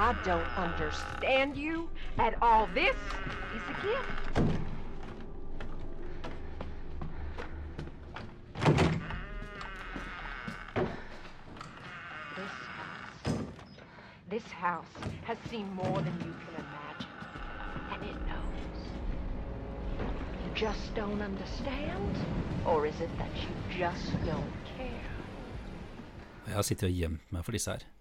I 0.01 0.15
don't 0.25 0.49
understand 0.57 1.59
you 1.59 1.91
at 2.19 2.35
all. 2.41 2.67
This 2.75 2.97
is 3.55 3.63
a 3.69 3.77
gift. 3.87 4.57
This 12.35 12.55
house, 12.79 13.37
this 14.31 14.45
house 14.45 14.87
has 15.25 15.37
seen 15.51 15.71
more 15.75 16.01
than 16.01 16.17
you 16.25 16.35
can 16.45 16.55
imagine, 16.65 17.17
and 17.93 18.03
it 18.03 18.17
knows. 18.27 18.79
You 19.99 20.51
just 20.55 20.95
don't 20.95 21.21
understand, 21.21 22.17
or 22.65 22.87
is 22.87 22.99
it 23.03 23.11
that 23.19 23.37
you 23.37 23.79
just 23.79 24.13
don't 24.25 24.55
care? 24.79 25.11
Jeg 26.47 26.55
har 26.55 26.63
sittet 26.63 26.89
og 26.89 26.93
gjemt 26.93 27.33
meg 27.33 27.45
for 27.45 27.53
disse 27.53 27.71
her. 27.71 28.00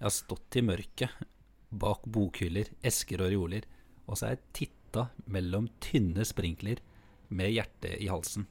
Jeg 0.00 0.06
har 0.06 0.14
stått 0.16 0.56
i 0.56 0.62
mørket, 0.64 1.16
bak 1.76 2.06
bokhyller, 2.08 2.70
esker 2.80 3.20
og 3.20 3.34
reoler, 3.34 3.66
og 4.08 4.16
så 4.16 4.30
har 4.30 4.38
jeg 4.38 4.46
titta 4.56 5.02
mellom 5.28 5.66
tynne 5.84 6.24
sprinkler 6.24 6.80
med 7.28 7.52
hjertet 7.52 7.98
i 8.00 8.08
halsen. 8.08 8.46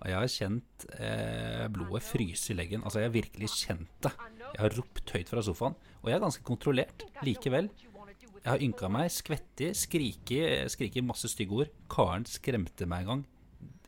Og 0.00 0.08
jeg 0.08 0.16
har 0.16 0.32
kjent 0.32 0.86
eh, 0.96 1.66
blodet 1.76 2.00
fryse 2.06 2.54
i 2.54 2.56
leggen. 2.56 2.80
Altså, 2.82 3.02
jeg 3.02 3.10
har 3.10 3.18
virkelig 3.18 3.50
kjent 3.52 3.92
det. 4.08 4.14
Jeg 4.46 4.62
har 4.62 4.78
ropt 4.78 5.12
høyt 5.12 5.34
fra 5.34 5.44
sofaen, 5.44 5.76
og 6.00 6.08
jeg 6.08 6.16
er 6.16 6.24
ganske 6.24 6.46
kontrollert 6.48 7.04
likevel. 7.28 7.68
Jeg 8.40 8.48
har 8.48 8.64
ynka 8.64 8.88
meg, 8.96 9.12
skvettet, 9.12 9.76
skriket, 9.76 10.98
masse 11.04 11.28
stygge 11.30 11.60
ord. 11.60 11.76
Karen 11.92 12.24
skremte 12.26 12.88
meg 12.88 13.04
en 13.04 13.12
gang. 13.12 13.28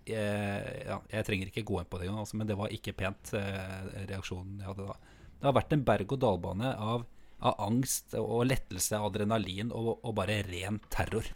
Jeg, 0.04 0.84
ja, 0.84 1.00
jeg 1.16 1.26
trenger 1.26 1.48
ikke 1.48 1.64
gå 1.64 1.80
inn 1.80 1.88
på 1.88 1.96
det 1.96 2.10
engang, 2.10 2.22
altså, 2.26 2.36
men 2.36 2.52
det 2.52 2.60
var 2.60 2.76
ikke 2.76 2.92
pent, 3.00 3.32
eh, 3.40 3.92
reaksjonen 4.12 4.60
jeg 4.60 4.68
hadde 4.68 4.92
da. 4.92 5.13
Det 5.44 5.50
har 5.50 5.58
vært 5.58 5.74
en 5.76 5.82
berg-og-dal-bane 5.84 6.68
av, 6.80 7.02
av 7.44 7.58
angst 7.66 8.14
og 8.16 8.46
lettelse, 8.48 8.96
adrenalin 8.96 9.74
og, 9.76 9.98
og 10.00 10.14
bare 10.16 10.38
ren 10.46 10.78
terror. 10.88 11.28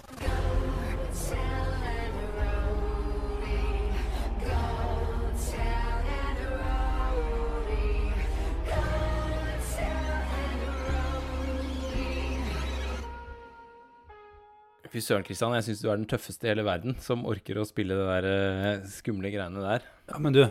Fy 14.88 15.04
søren, 15.04 15.28
Kristian. 15.28 15.52
Jeg 15.60 15.68
syns 15.68 15.84
du 15.84 15.92
er 15.92 16.00
den 16.00 16.08
tøffeste 16.08 16.48
i 16.48 16.54
hele 16.54 16.64
verden 16.64 16.96
som 17.04 17.28
orker 17.28 17.60
å 17.60 17.68
spille 17.68 17.92
det 17.92 18.08
der 18.08 18.32
eh, 18.32 18.88
skumle 18.88 19.36
greiene 19.36 19.68
der. 19.68 19.84
Ja, 20.08 20.16
men 20.16 20.32
du, 20.32 20.46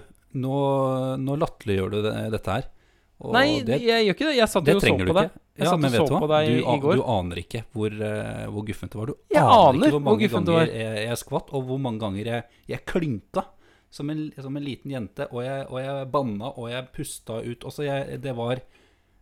nå, 0.45 0.57
nå 1.25 1.41
latterliggjør 1.41 1.97
du 1.97 2.03
det, 2.05 2.17
dette 2.37 2.59
her. 2.59 2.73
Og 3.17 3.33
Nei, 3.33 3.63
det, 3.65 3.79
jeg 3.81 4.05
gjør 4.05 4.15
ikke 4.15 4.25
det. 4.27 4.35
Jeg 4.37 4.49
satt 4.51 4.67
jo 4.69 4.77
og 4.77 4.83
så 4.83 4.93
på 4.93 5.17
deg. 5.17 5.29
Ja, 5.57 5.69
satt 5.71 5.79
men 5.81 5.89
og 5.89 5.93
vet 5.95 5.97
så 5.97 6.05
du 6.05 6.13
på 6.13 6.27
hva? 6.29 6.37
deg 6.37 6.49
Du, 6.51 6.57
i 6.61 6.81
går. 6.83 6.99
du 6.99 7.05
aner 7.15 7.39
ikke 7.41 7.61
hvor, 7.73 7.93
uh, 7.97 8.43
hvor 8.53 8.65
guffent 8.67 8.93
det 8.93 8.99
var. 8.99 9.09
Du 9.09 9.33
Jeg 9.33 9.43
aner 9.43 9.87
ikke 9.87 9.93
hvor 9.95 10.03
mange 10.05 10.29
hvor 10.29 10.43
ganger 10.45 10.73
jeg, 10.77 10.97
jeg 11.07 11.21
skvatt, 11.23 11.53
og 11.57 11.63
hvor 11.69 11.79
mange 11.81 12.03
ganger 12.03 12.29
jeg, 12.29 12.59
jeg 12.69 12.85
klynka 12.93 13.43
som 13.89 14.11
en, 14.13 14.27
som 14.37 14.57
en 14.59 14.67
liten 14.67 14.93
jente. 14.93 15.27
Og 15.31 15.41
jeg, 15.45 15.65
og 15.71 15.79
jeg 15.81 16.09
banna, 16.13 16.51
og 16.53 16.69
jeg 16.71 16.89
pusta 16.93 17.39
ut. 17.41 17.65
Også 17.65 17.87
jeg, 17.87 18.19
det, 18.21 18.35
var, 18.37 18.61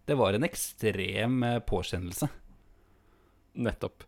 det 0.10 0.20
var 0.20 0.36
en 0.36 0.48
ekstrem 0.48 1.40
eh, 1.48 1.62
påkjennelse. 1.64 2.30
Nettopp. 3.66 4.04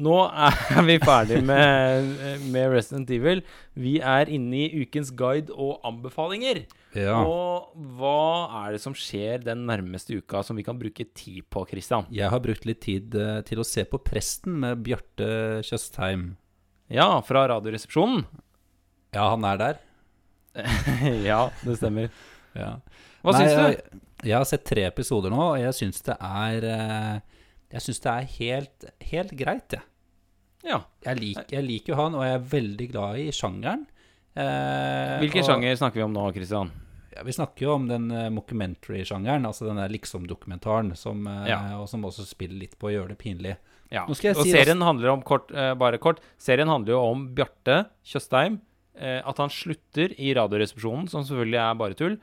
Nå 0.00 0.16
er 0.28 0.84
vi 0.88 0.96
ferdig 1.00 1.40
med, 1.44 2.12
med 2.52 2.70
Resident 2.72 3.10
Evil. 3.12 3.42
Vi 3.76 3.98
er 4.00 4.30
inne 4.32 4.66
i 4.66 4.84
ukens 4.84 5.12
guide 5.16 5.52
og 5.52 5.80
anbefalinger. 5.88 6.64
Ja. 6.96 7.20
Og 7.22 7.76
hva 7.98 8.64
er 8.64 8.74
det 8.74 8.80
som 8.82 8.94
skjer 8.98 9.44
den 9.44 9.62
nærmeste 9.68 10.16
uka 10.18 10.42
som 10.46 10.58
vi 10.58 10.64
kan 10.66 10.78
bruke 10.80 11.06
tid 11.14 11.44
på, 11.52 11.62
Christian? 11.70 12.08
Jeg 12.14 12.32
har 12.32 12.42
brukt 12.42 12.66
litt 12.66 12.82
tid 12.82 13.14
eh, 13.14 13.40
til 13.46 13.62
å 13.62 13.66
se 13.66 13.84
på 13.86 14.00
Presten 14.02 14.58
med 14.64 14.82
Bjarte 14.86 15.60
Tjøstheim. 15.66 16.32
Ja, 16.90 17.20
fra 17.22 17.44
Radioresepsjonen. 17.52 18.24
Ja, 19.14 19.28
han 19.30 19.46
er 19.46 19.60
der. 19.60 19.80
ja, 21.30 21.46
det 21.64 21.78
stemmer. 21.80 22.10
Ja. 22.50 22.80
Hva 23.22 23.30
syns 23.36 23.52
du? 23.54 23.60
Jeg, 23.62 23.98
jeg 24.26 24.34
har 24.34 24.46
sett 24.48 24.64
tre 24.66 24.82
episoder 24.88 25.30
nå, 25.30 25.38
og 25.52 25.60
jeg 25.60 25.70
syns 25.76 26.02
det 26.02 26.16
er 26.18 26.64
eh, 26.66 27.44
Jeg 27.76 27.84
syns 27.84 28.02
det 28.02 28.10
er 28.10 28.26
helt, 28.32 28.86
helt 29.06 29.34
greit, 29.38 29.76
jeg. 29.76 29.84
Ja. 30.66 30.80
Jeg, 31.06 31.20
lik, 31.20 31.44
jeg 31.54 31.62
liker 31.62 31.94
jo 31.94 32.00
han, 32.00 32.16
og 32.18 32.26
jeg 32.26 32.34
er 32.40 32.48
veldig 32.56 32.88
glad 32.90 33.20
i 33.22 33.28
sjangeren. 33.30 33.86
Eh, 34.36 35.18
Hvilken 35.24 35.42
og- 35.42 35.48
sjanger 35.48 35.76
snakker 35.76 35.94
vi 36.00 36.02
om 36.06 36.12
nå, 36.14 36.32
Christian? 36.34 36.70
Ja, 37.16 37.22
vi 37.26 37.32
snakker 37.32 37.62
jo 37.66 37.72
om 37.74 37.88
den 37.88 38.10
eh, 38.14 38.28
mockumentary-sjangeren, 38.30 39.44
altså 39.46 39.66
den 39.66 39.76
der 39.76 39.88
liksom-dokumentaren, 39.90 40.94
som, 40.96 41.26
eh, 41.26 41.74
og 41.80 41.88
som 41.88 42.02
også 42.06 42.24
spiller 42.28 42.58
litt 42.60 42.78
på 42.78 42.88
å 42.88 42.94
gjøre 42.94 43.08
det 43.14 43.18
pinlig. 43.18 43.56
Ja. 43.90 44.04
Og 44.06 44.14
si 44.14 44.30
serien 44.30 44.80
handler 44.86 45.10
om 45.10 45.22
kort, 45.26 45.48
bare 45.50 45.98
kort 45.98 46.20
Serien 46.38 46.68
handler 46.70 46.92
jo 46.94 47.00
om 47.10 47.34
Bjarte 47.34 47.88
Tjøstheim. 48.06 48.60
At 48.94 49.36
han 49.38 49.48
slutter 49.50 50.12
i 50.20 50.32
Radioresepsjonen, 50.36 51.08
som 51.10 51.24
selvfølgelig 51.24 51.58
er 51.58 51.74
bare 51.74 51.94
tull, 51.98 52.16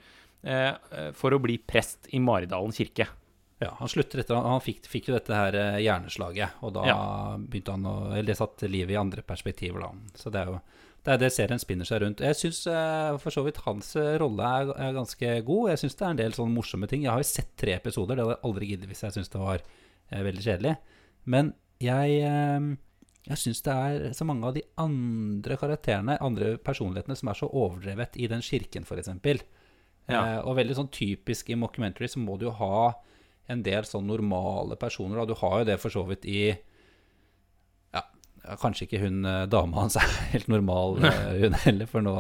for 1.13 1.32
å 1.36 1.41
bli 1.41 1.58
prest 1.58 2.08
i 2.13 2.20
Maridalen 2.24 2.72
kirke. 2.72 3.10
Ja, 3.60 3.74
Han 3.80 3.89
slutter 3.89 4.20
etter 4.22 4.36
Han 4.39 4.62
fikk, 4.62 4.86
fikk 4.88 5.08
jo 5.10 5.15
dette 5.17 5.34
her 5.36 5.52
hjerneslaget, 5.82 6.52
og 6.63 6.72
da 6.78 6.86
Ja. 6.86 7.36
begynte 7.38 7.72
han 7.72 7.84
å 7.84 8.12
Eller 8.13 8.24
det 8.32 8.38
satte 8.38 8.70
livet 8.72 8.91
i 8.91 8.96
andre 8.96 9.22
perspektiver, 9.22 9.82
da. 9.82 9.91
Så 10.15 10.32
det 10.32 10.36
er 10.43 10.46
jo 10.46 10.62
det 11.08 11.13
er 11.13 11.22
det 11.22 11.30
serien 11.32 11.62
spinner 11.62 11.88
seg 11.88 12.02
rundt. 12.04 12.20
Jeg 12.20 12.36
syns 12.36 12.65
for 13.24 13.32
så 13.32 13.46
vidt 13.46 13.62
hans 13.63 13.93
eh, 13.96 14.17
rolle 14.20 14.43
er, 14.43 14.72
er 14.76 14.98
ganske 14.98 15.38
god. 15.48 15.70
Jeg 15.72 15.80
syns 15.80 15.96
det 15.96 16.04
er 16.04 16.12
en 16.12 16.20
del 16.20 16.36
sånne 16.36 16.52
morsomme 16.52 16.89
ting. 16.91 17.06
Jeg 17.06 17.13
har 17.13 17.24
jo 17.24 17.30
sett 17.30 17.54
tre 17.56 17.78
episoder, 17.78 18.17
det 18.17 18.26
hadde 18.26 18.36
jeg 18.36 18.46
aldri 18.50 18.72
giddet 18.74 18.91
hvis 18.91 19.06
jeg 19.06 19.15
syntes 19.15 19.32
det 19.32 19.39
var 19.39 19.63
eh, 19.63 20.26
veldig 20.28 20.43
kjedelig. 20.43 20.74
Men 21.32 21.54
jeg, 21.80 22.17
eh, 22.28 22.67
jeg 23.30 23.39
syns 23.39 23.63
det 23.63 23.78
er 23.88 24.17
så 24.20 24.28
mange 24.28 24.50
av 24.50 24.58
de 24.58 24.65
andre 24.84 25.60
karakterene, 25.63 26.20
andre 26.28 26.58
personlighetene, 26.60 27.15
som 27.22 27.32
er 27.32 27.39
så 27.39 27.50
overdrevet 27.63 28.20
i 28.20 28.28
den 28.34 28.43
kirken, 28.43 28.84
f.eks. 28.84 29.15
Ja. 30.12 30.20
Eh, 30.20 30.39
og 30.43 30.60
veldig 30.60 30.76
sånn 30.76 30.91
typisk 30.91 31.56
i 31.56 31.60
mockumentary 31.60 32.12
så 32.12 32.20
må 32.20 32.36
du 32.36 32.50
jo 32.50 32.58
ha 32.60 32.98
en 33.48 33.63
del 33.63 33.88
sånn 33.88 34.12
normale 34.12 34.76
personer. 34.80 35.22
Da. 35.22 35.32
du 35.32 35.39
har 35.39 35.62
jo 35.62 35.70
det 35.72 35.80
for 35.80 35.93
så 35.93 36.04
vidt 36.12 36.28
i 36.28 36.41
kanskje 38.62 38.88
ikke 38.88 39.04
hun 39.04 39.26
eh, 39.26 39.46
dama 39.52 39.82
hans 39.84 39.96
er 40.00 40.08
helt 40.34 40.48
normal, 40.48 40.98
eh, 41.04 41.36
hun 41.44 41.54
heller, 41.66 41.86
for 41.92 42.02
nå 42.06 42.16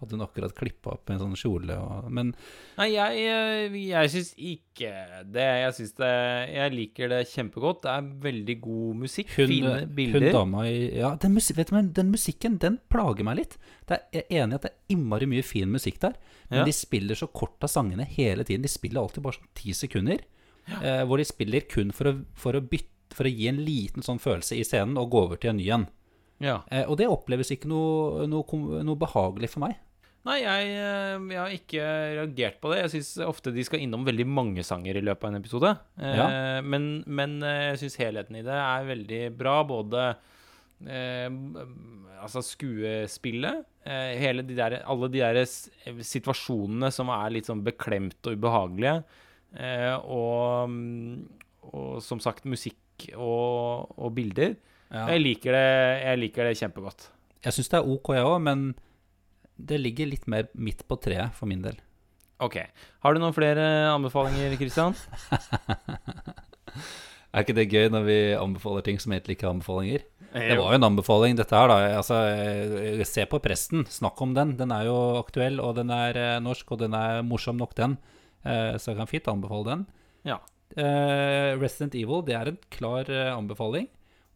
hadde 0.00 0.16
hun 0.16 0.22
akkurat 0.24 0.54
klippa 0.56 0.94
opp 0.94 1.10
en 1.12 1.18
sånn 1.20 1.34
kjole. 1.36 1.74
Og, 1.76 2.06
men 2.08 2.30
Nei, 2.78 2.86
jeg, 2.94 3.18
eh, 3.28 3.74
jeg 3.90 4.08
syns 4.14 4.30
ikke 4.40 4.92
det. 5.28 5.44
Jeg 5.60 5.74
syns 5.76 5.92
det 5.98 6.12
Jeg 6.54 6.72
liker 6.72 7.10
det 7.12 7.18
kjempegodt. 7.28 7.82
Det 7.84 7.90
er 7.92 8.06
veldig 8.24 8.56
god 8.64 8.94
musikk. 9.02 9.34
hun, 9.36 9.52
fine 9.52 10.14
hun 10.14 10.24
dama 10.32 10.64
i 10.70 10.78
Ja, 11.02 11.10
den, 11.20 11.34
musik, 11.36 11.58
vet 11.60 11.68
du, 11.68 11.76
den 12.00 12.08
musikken, 12.14 12.56
den 12.64 12.78
plager 12.88 13.28
meg 13.28 13.42
litt. 13.42 13.58
Det 13.84 13.98
er, 13.98 14.06
jeg 14.16 14.24
er 14.30 14.40
enig 14.46 14.56
i 14.56 14.60
at 14.62 14.64
det 14.64 14.72
er 14.72 14.96
innmari 14.96 15.28
mye 15.28 15.44
fin 15.44 15.68
musikk 15.68 16.00
der, 16.00 16.16
men 16.48 16.62
Ja. 16.62 16.64
de 16.64 16.72
spiller 16.80 17.14
så 17.20 17.28
kort 17.28 17.60
av 17.60 17.68
sangene 17.68 18.08
hele 18.08 18.42
tiden. 18.48 18.64
De 18.64 18.72
spiller 18.72 19.02
alltid 19.04 19.22
bare 19.28 19.36
sånn 19.36 19.52
ti 19.54 19.76
sekunder, 19.76 20.24
eh, 20.80 21.04
hvor 21.04 21.20
de 21.20 21.28
spiller 21.28 21.68
kun 21.68 21.92
for 21.92 22.08
å, 22.08 22.14
for 22.32 22.56
å 22.56 22.64
bytte 22.64 22.88
for 23.16 23.26
å 23.28 23.32
gi 23.32 23.48
en 23.50 23.62
liten 23.66 24.02
sånn 24.06 24.20
følelse 24.22 24.56
i 24.58 24.64
scenen 24.66 24.98
og 25.00 25.10
gå 25.12 25.24
over 25.26 25.40
til 25.40 25.50
en 25.54 25.60
ny 25.60 25.68
en. 25.76 25.86
Ja. 26.40 26.60
Eh, 26.72 26.86
og 26.88 26.96
det 27.00 27.08
oppleves 27.10 27.50
ikke 27.52 27.68
noe, 27.68 28.26
noe, 28.30 28.60
noe 28.86 28.96
behagelig 29.00 29.50
for 29.54 29.66
meg. 29.66 29.76
Nei, 30.28 30.38
jeg, 30.42 30.72
eh, 30.76 31.14
jeg 31.32 31.38
har 31.40 31.52
ikke 31.56 31.84
reagert 32.18 32.58
på 32.60 32.72
det. 32.72 32.82
Jeg 32.82 32.92
syns 32.94 33.12
ofte 33.24 33.52
de 33.56 33.62
skal 33.64 33.80
innom 33.80 34.02
veldig 34.04 34.26
mange 34.28 34.64
sanger 34.64 34.98
i 35.00 35.04
løpet 35.04 35.24
av 35.24 35.30
en 35.34 35.40
episode. 35.40 35.70
Eh, 36.00 36.16
Ja. 36.18 36.26
Men, 36.60 36.90
men 37.08 37.38
eh, 37.42 37.70
jeg 37.70 37.80
syns 37.84 37.96
helheten 38.02 38.36
i 38.36 38.44
det 38.44 38.56
er 38.56 38.88
veldig 38.90 39.22
bra. 39.38 39.54
Både 39.68 40.02
eh, 40.84 41.28
altså 42.20 42.42
skuespillet, 42.44 43.64
eh, 43.88 44.12
hele 44.20 44.44
de 44.44 44.56
der, 44.58 44.80
alle 44.84 45.08
de 45.12 45.22
der 45.24 45.40
situasjonene 46.04 46.90
som 46.92 47.08
er 47.16 47.32
litt 47.36 47.48
sånn 47.48 47.64
beklemt 47.64 48.20
og 48.28 48.36
ubehagelige, 48.36 48.98
eh, 49.56 49.94
og, 50.04 50.68
mm, 50.68 51.16
og 51.72 52.00
som 52.04 52.20
sagt 52.20 52.44
musikk 52.48 52.76
og, 53.16 53.90
og 53.98 54.14
bilder. 54.16 54.56
Jeg, 54.90 55.20
liker 55.22 55.54
det, 55.54 55.66
jeg 56.04 56.18
liker 56.18 56.48
det 56.48 56.56
kjempegodt. 56.58 57.08
Jeg 57.44 57.54
syns 57.56 57.70
det 57.72 57.78
er 57.78 57.90
ok, 57.94 58.10
jeg 58.18 58.26
òg, 58.26 58.38
men 58.42 58.64
det 59.60 59.78
ligger 59.80 60.08
litt 60.10 60.26
mer 60.30 60.48
midt 60.58 60.82
på 60.88 60.98
treet 61.00 61.32
for 61.36 61.46
min 61.50 61.62
del. 61.62 61.76
Ok. 62.40 62.56
Har 63.04 63.14
du 63.14 63.20
noen 63.20 63.36
flere 63.36 63.64
anbefalinger, 63.92 64.56
Kristian? 64.60 64.96
Er 67.30 67.44
ikke 67.44 67.54
det 67.54 67.68
gøy 67.70 67.84
når 67.94 68.06
vi 68.08 68.14
anbefaler 68.34 68.82
ting 68.82 68.96
som 68.98 69.12
egentlig 69.14 69.36
ikke 69.36 69.46
er 69.46 69.52
anbefalinger? 69.52 70.02
Det 70.34 70.56
var 70.58 70.72
jo 70.74 70.78
en 70.80 70.86
anbefaling, 70.88 71.36
dette 71.38 71.54
her, 71.54 71.70
da. 71.70 71.76
Altså, 71.98 72.16
eh, 72.26 73.02
se 73.06 73.22
på 73.30 73.38
Presten. 73.42 73.84
Snakk 73.90 74.18
om 74.22 74.32
den. 74.34 74.56
Den 74.58 74.72
er 74.74 74.88
jo 74.88 74.96
aktuell, 75.18 75.60
og 75.62 75.76
den 75.78 75.90
er 75.94 76.18
eh, 76.18 76.38
norsk, 76.42 76.70
og 76.74 76.80
den 76.82 76.94
er 76.98 77.22
morsom 77.26 77.58
nok, 77.58 77.74
den. 77.78 77.96
Eh, 78.42 78.74
Så 78.82 78.90
jeg 78.90 78.98
kan 78.98 79.10
fint 79.10 79.30
anbefale 79.30 79.66
den. 79.68 79.86
Ja. 80.26 80.40
Eh, 80.76 81.58
Resident 81.58 81.96
Evil, 81.98 82.22
det 82.26 82.36
er 82.36 82.50
en 82.52 82.60
klar 82.70 83.10
uh, 83.10 83.32
anbefaling. 83.34 83.88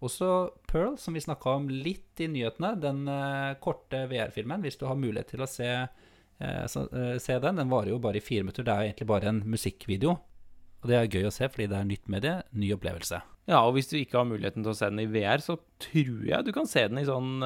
Også 0.05 0.29
Pearl, 0.69 0.99
som 1.01 1.15
vi 1.15 1.23
snakka 1.23 1.57
om 1.61 1.69
litt 1.71 2.21
i 2.21 2.29
nyhetene. 2.29 2.75
Den 2.83 3.05
uh, 3.09 3.55
korte 3.63 4.05
VR-filmen, 4.11 4.65
hvis 4.65 4.79
du 4.81 4.89
har 4.89 4.99
mulighet 4.99 5.35
til 5.35 5.45
å 5.45 5.51
se, 5.51 5.71
så, 6.69 6.81
se 7.23 7.37
den. 7.41 7.61
Den 7.61 7.71
varer 7.71 7.93
jo 7.93 8.01
bare 8.03 8.19
i 8.19 8.25
fire 8.25 8.43
minutter. 8.43 8.67
Det 8.67 8.73
er 8.73 8.89
egentlig 8.89 9.07
bare 9.09 9.31
en 9.31 9.39
musikkvideo. 9.49 10.17
Og 10.83 10.91
det 10.91 10.97
er 10.99 11.07
gøy 11.07 11.29
å 11.29 11.33
se, 11.33 11.47
fordi 11.49 11.69
det 11.71 11.79
er 11.79 11.87
nytt 11.89 12.11
medie, 12.13 12.35
ny 12.59 12.73
opplevelse. 12.75 13.21
Ja, 13.49 13.61
og 13.63 13.77
hvis 13.77 13.89
du 13.89 13.95
ikke 13.97 14.19
har 14.19 14.27
muligheten 14.29 14.67
til 14.67 14.73
å 14.73 14.77
se 14.77 14.91
den 14.91 15.01
i 15.01 15.07
VR, 15.09 15.41
så 15.41 15.57
tror 15.81 16.27
jeg 16.27 16.45
du 16.45 16.51
kan 16.57 16.69
se 16.69 16.83
den 16.91 17.01
i 17.01 17.07
sånn 17.07 17.39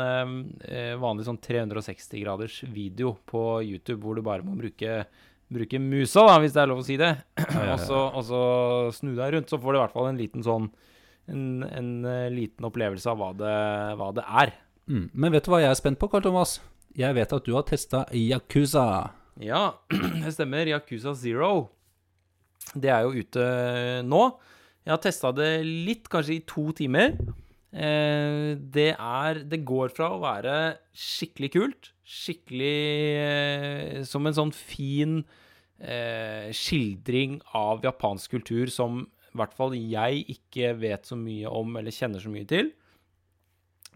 vanlig 1.04 1.28
sånn 1.28 1.38
360 1.44 2.24
graders 2.24 2.58
video 2.72 3.12
på 3.28 3.44
YouTube, 3.68 4.00
hvor 4.02 4.18
du 4.18 4.24
bare 4.26 4.46
må 4.46 4.56
bruke, 4.58 5.04
bruke 5.52 5.80
musa, 5.80 6.24
da, 6.28 6.36
hvis 6.42 6.54
det 6.54 6.62
er 6.62 6.70
lov 6.70 6.82
å 6.82 6.86
si 6.86 6.98
det. 7.00 7.10
og, 7.72 7.78
så, 7.82 8.02
og 8.12 8.24
så 8.26 8.42
snu 8.98 9.14
deg 9.16 9.34
rundt, 9.34 9.50
så 9.50 9.60
får 9.60 9.74
du 9.74 9.78
i 9.78 9.82
hvert 9.82 9.96
fall 9.96 10.10
en 10.10 10.20
liten 10.20 10.44
sånn 10.46 10.68
en, 11.28 11.62
en 11.64 11.92
eh, 12.08 12.26
liten 12.32 12.64
opplevelse 12.68 13.08
av 13.12 13.20
hva 13.20 13.30
det, 13.36 13.54
hva 14.00 14.10
det 14.16 14.24
er. 14.42 14.54
Mm. 14.88 15.06
Men 15.12 15.34
vet 15.34 15.44
du 15.44 15.52
hva 15.52 15.62
jeg 15.62 15.72
er 15.72 15.80
spent 15.80 16.00
på, 16.00 16.08
Karl 16.12 16.24
Thomas? 16.24 16.58
Jeg 16.98 17.14
vet 17.16 17.32
at 17.36 17.44
du 17.44 17.52
har 17.54 17.66
testa 17.68 18.04
Yakuza. 18.16 18.86
Ja, 19.44 19.62
det 20.24 20.32
stemmer. 20.34 20.70
Yakuza 20.72 21.14
Zero. 21.18 21.68
Det 22.74 22.90
er 22.92 23.04
jo 23.04 23.20
ute 23.20 23.44
nå. 24.08 24.22
Jeg 24.84 24.94
har 24.94 25.02
testa 25.04 25.32
det 25.36 25.50
litt, 25.64 26.08
kanskje 26.10 26.38
i 26.38 26.44
to 26.48 26.70
timer. 26.76 27.14
Eh, 27.68 28.56
det 28.56 28.94
er 28.96 29.42
Det 29.44 29.60
går 29.68 29.92
fra 29.92 30.14
å 30.14 30.22
være 30.22 30.52
skikkelig 30.96 31.50
kult, 31.52 31.90
skikkelig 32.00 32.78
eh, 33.20 33.98
Som 34.08 34.24
en 34.24 34.36
sånn 34.38 34.52
fin 34.56 35.18
eh, 35.76 36.48
skildring 36.56 37.42
av 37.52 37.84
japansk 37.84 38.38
kultur 38.38 38.72
som 38.72 39.02
i 39.28 39.36
hvert 39.36 39.52
fall 39.54 39.74
jeg 39.76 40.24
ikke 40.32 40.72
vet 40.80 41.04
så 41.06 41.14
mye 41.14 41.50
om 41.52 41.76
eller 41.78 41.94
kjenner 41.94 42.22
så 42.22 42.30
mye 42.32 42.48
til. 42.48 42.72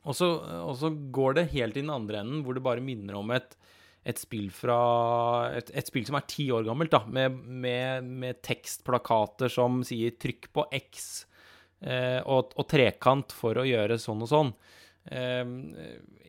Og 0.05 0.15
så, 0.15 0.29
og 0.69 0.77
så 0.79 0.91
går 1.15 1.39
det 1.39 1.49
helt 1.55 1.79
i 1.79 1.83
den 1.83 1.91
andre 1.91 2.21
enden, 2.21 2.43
hvor 2.45 2.55
det 2.55 2.63
bare 2.63 2.85
minner 2.85 3.17
om 3.19 3.33
et, 3.35 3.57
et 4.05 4.21
spill 4.21 4.53
fra 4.55 4.77
et, 5.57 5.73
et 5.73 5.89
spill 5.89 6.05
som 6.07 6.21
er 6.21 6.29
ti 6.31 6.47
år 6.55 6.69
gammelt, 6.69 6.93
da, 6.93 7.01
med, 7.09 7.41
med, 7.65 8.13
med 8.23 8.43
tekstplakater 8.45 9.51
som 9.51 9.81
sier 9.89 10.15
'trykk 10.15 10.53
på 10.53 10.69
X' 10.85 11.25
og, 11.83 12.53
og 12.55 12.67
trekant 12.71 13.33
for 13.35 13.59
å 13.59 13.65
gjøre 13.67 13.97
sånn 13.99 14.21
og 14.23 14.29
sånn. 14.31 14.53
Eh, 15.11 15.45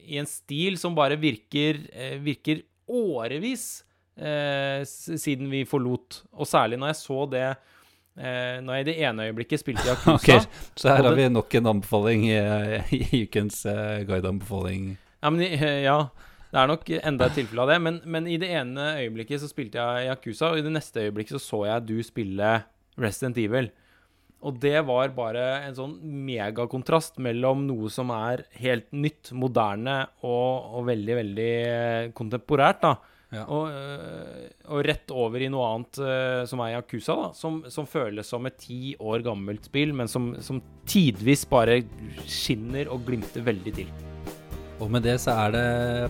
I 0.09 0.17
en 0.17 0.29
stil 0.29 0.79
som 0.81 0.95
bare 0.97 1.17
virker, 1.19 1.83
eh, 1.93 2.17
virker 2.21 2.63
årevis 2.89 3.83
eh, 4.17 4.83
siden 4.85 5.49
vi 5.51 5.63
forlot. 5.69 6.23
Og 6.33 6.49
særlig 6.49 6.79
når 6.81 6.93
jeg 6.93 6.99
så 7.01 7.19
det 7.31 7.45
eh, 7.45 8.59
Når 8.63 8.75
jeg 8.75 8.83
i 8.83 8.89
det 8.89 8.97
ene 9.07 9.29
øyeblikket 9.29 9.63
spilte 9.63 9.87
Yakuza 9.91 10.17
Ok, 10.17 10.51
Så 10.75 10.91
her 10.91 11.07
har 11.07 11.17
vi 11.17 11.29
nok 11.29 11.55
en 11.59 11.71
anbefaling 11.75 12.27
i, 12.29 12.41
i 12.97 13.23
ukens 13.23 13.63
uh, 13.69 14.01
guideanbefaling. 14.07 14.93
Ja, 15.23 15.31
ja, 15.87 15.97
det 16.51 16.59
er 16.59 16.69
nok 16.69 16.89
enda 16.99 17.29
et 17.29 17.39
tilfelle 17.39 17.63
av 17.63 17.71
det. 17.71 17.79
Men, 17.85 18.01
men 18.05 18.27
i 18.27 18.39
det 18.41 18.51
ene 18.53 18.93
øyeblikket 18.99 19.41
så 19.41 19.49
spilte 19.51 19.79
jeg 19.81 20.11
Yakuza, 20.11 20.51
og 20.51 20.59
i 20.59 20.65
det 20.65 20.73
neste 20.75 21.07
øyeblikket 21.07 21.37
så 21.37 21.45
så 21.45 21.63
jeg 21.69 21.87
du 21.87 21.97
spille 22.05 22.59
Resident 22.99 23.39
Evil. 23.41 23.71
Og 24.43 24.59
det 24.59 24.75
var 24.87 25.13
bare 25.15 25.45
en 25.67 25.77
sånn 25.77 25.95
megakontrast 26.27 27.19
mellom 27.23 27.63
noe 27.67 27.91
som 27.93 28.11
er 28.15 28.45
helt 28.59 28.89
nytt, 28.91 29.31
moderne 29.37 30.01
og, 30.25 30.75
og 30.79 30.87
veldig, 30.91 31.17
veldig 31.21 31.51
eh, 31.63 32.11
kontemporært, 32.17 32.83
da. 32.83 32.93
Ja. 33.33 33.47
Og, 33.49 33.71
øh, 33.73 34.49
og 34.75 34.83
rett 34.85 35.09
over 35.15 35.41
i 35.41 35.49
noe 35.49 35.65
annet 35.71 35.99
øh, 36.05 36.43
som 36.49 36.61
er 36.61 36.75
Yakuza, 36.75 37.15
da. 37.17 37.29
Som, 37.37 37.63
som 37.73 37.89
føles 37.89 38.29
som 38.29 38.45
et 38.49 38.59
ti 38.61 38.93
år 39.01 39.25
gammelt 39.25 39.71
spill, 39.71 39.95
men 39.97 40.11
som, 40.11 40.33
som 40.43 40.61
tidvis 40.89 41.47
bare 41.49 41.81
skinner 42.29 42.91
og 42.93 43.07
glimter 43.07 43.45
veldig 43.47 43.79
til. 43.79 43.93
Og 44.83 44.89
med 44.91 45.05
det 45.05 45.15
så 45.21 45.35
er 45.45 45.53
det 45.53 45.67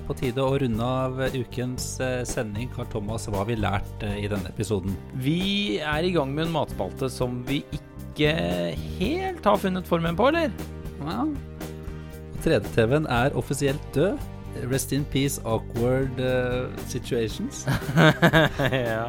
på 0.07 0.15
tide 0.17 0.41
å 0.41 0.55
runde 0.57 0.85
av 1.05 1.19
ukens 1.35 1.87
eh, 2.01 2.21
sending. 2.27 2.71
Karl 2.73 2.89
Thomas, 2.89 3.27
hva 3.29 3.43
har 3.43 3.49
vi 3.51 3.59
lært 3.59 4.05
eh, 4.07 4.23
i 4.23 4.29
denne 4.31 4.49
episoden? 4.49 4.95
Vi 5.21 5.77
er 5.77 6.07
i 6.07 6.13
gang 6.15 6.31
med 6.33 6.47
en 6.47 6.55
matspalte 6.55 7.11
som 7.11 7.41
vi 7.49 7.61
ikke 7.69 7.92
helt 8.19 9.45
har 9.45 9.57
funnet 9.57 9.87
formen 9.87 10.15
på, 10.15 10.27
eller? 10.27 10.51
Ja. 11.01 11.25
3D-TV-en 12.43 13.07
er 13.07 13.35
offisielt 13.39 13.83
død. 13.95 14.17
Rest 14.69 14.91
in 14.93 15.05
peace, 15.09 15.41
awkward 15.45 16.19
uh, 16.19 16.69
situations. 16.87 17.65
ja. 18.69 19.07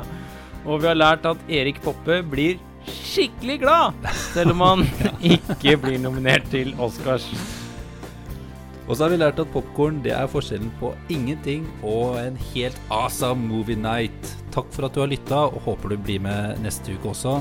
Og 0.65 0.81
vi 0.81 0.89
har 0.89 0.97
lært 0.97 1.27
at 1.29 1.37
Erik 1.53 1.83
Poppe 1.85 2.23
blir 2.25 2.57
skikkelig 2.89 3.59
glad, 3.65 4.09
selv 4.33 4.55
om 4.55 4.65
han 4.65 4.87
ikke 5.37 5.77
blir 5.83 6.01
nominert 6.01 6.49
til 6.53 6.73
Oscars. 6.81 7.29
Og 8.85 8.97
så 8.97 9.07
har 9.07 9.15
vi 9.15 9.21
lært 9.21 9.39
at 9.41 9.49
popkorn 9.53 10.03
det 10.05 10.13
er 10.13 10.29
forskjellen 10.29 10.69
på 10.81 10.91
ingenting 11.13 11.65
og 11.81 12.19
en 12.21 12.37
helt 12.53 12.81
awesome 12.93 13.41
movie 13.49 13.79
night. 13.81 14.35
Takk 14.53 14.69
for 14.75 14.85
at 14.85 14.97
du 14.97 15.01
har 15.01 15.09
lytta, 15.09 15.47
og 15.49 15.65
håper 15.65 15.95
du 15.95 16.03
blir 16.05 16.21
med 16.25 16.61
neste 16.65 16.93
uke 16.93 17.15
også. 17.15 17.39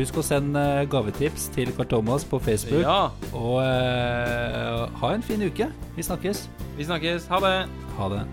Husk 0.00 0.16
å 0.16 0.22
sende 0.24 0.60
eh, 0.80 0.86
gavetips 0.88 1.50
til 1.52 1.68
Karl 1.76 1.90
Thomas 1.90 2.24
på 2.24 2.38
Facebook. 2.40 2.80
Ja, 2.86 3.10
Og 3.36 3.58
uh, 3.60 4.86
ha 5.02 5.12
en 5.12 5.26
fin 5.26 5.42
uke. 5.44 5.68
Vi 5.96 6.06
snakkes. 6.06 6.46
vi 6.78 6.88
snakkes. 6.88 7.28
Ha 7.28 7.42
det. 7.44 7.54
Ha 7.98 8.08
det. 8.14 8.24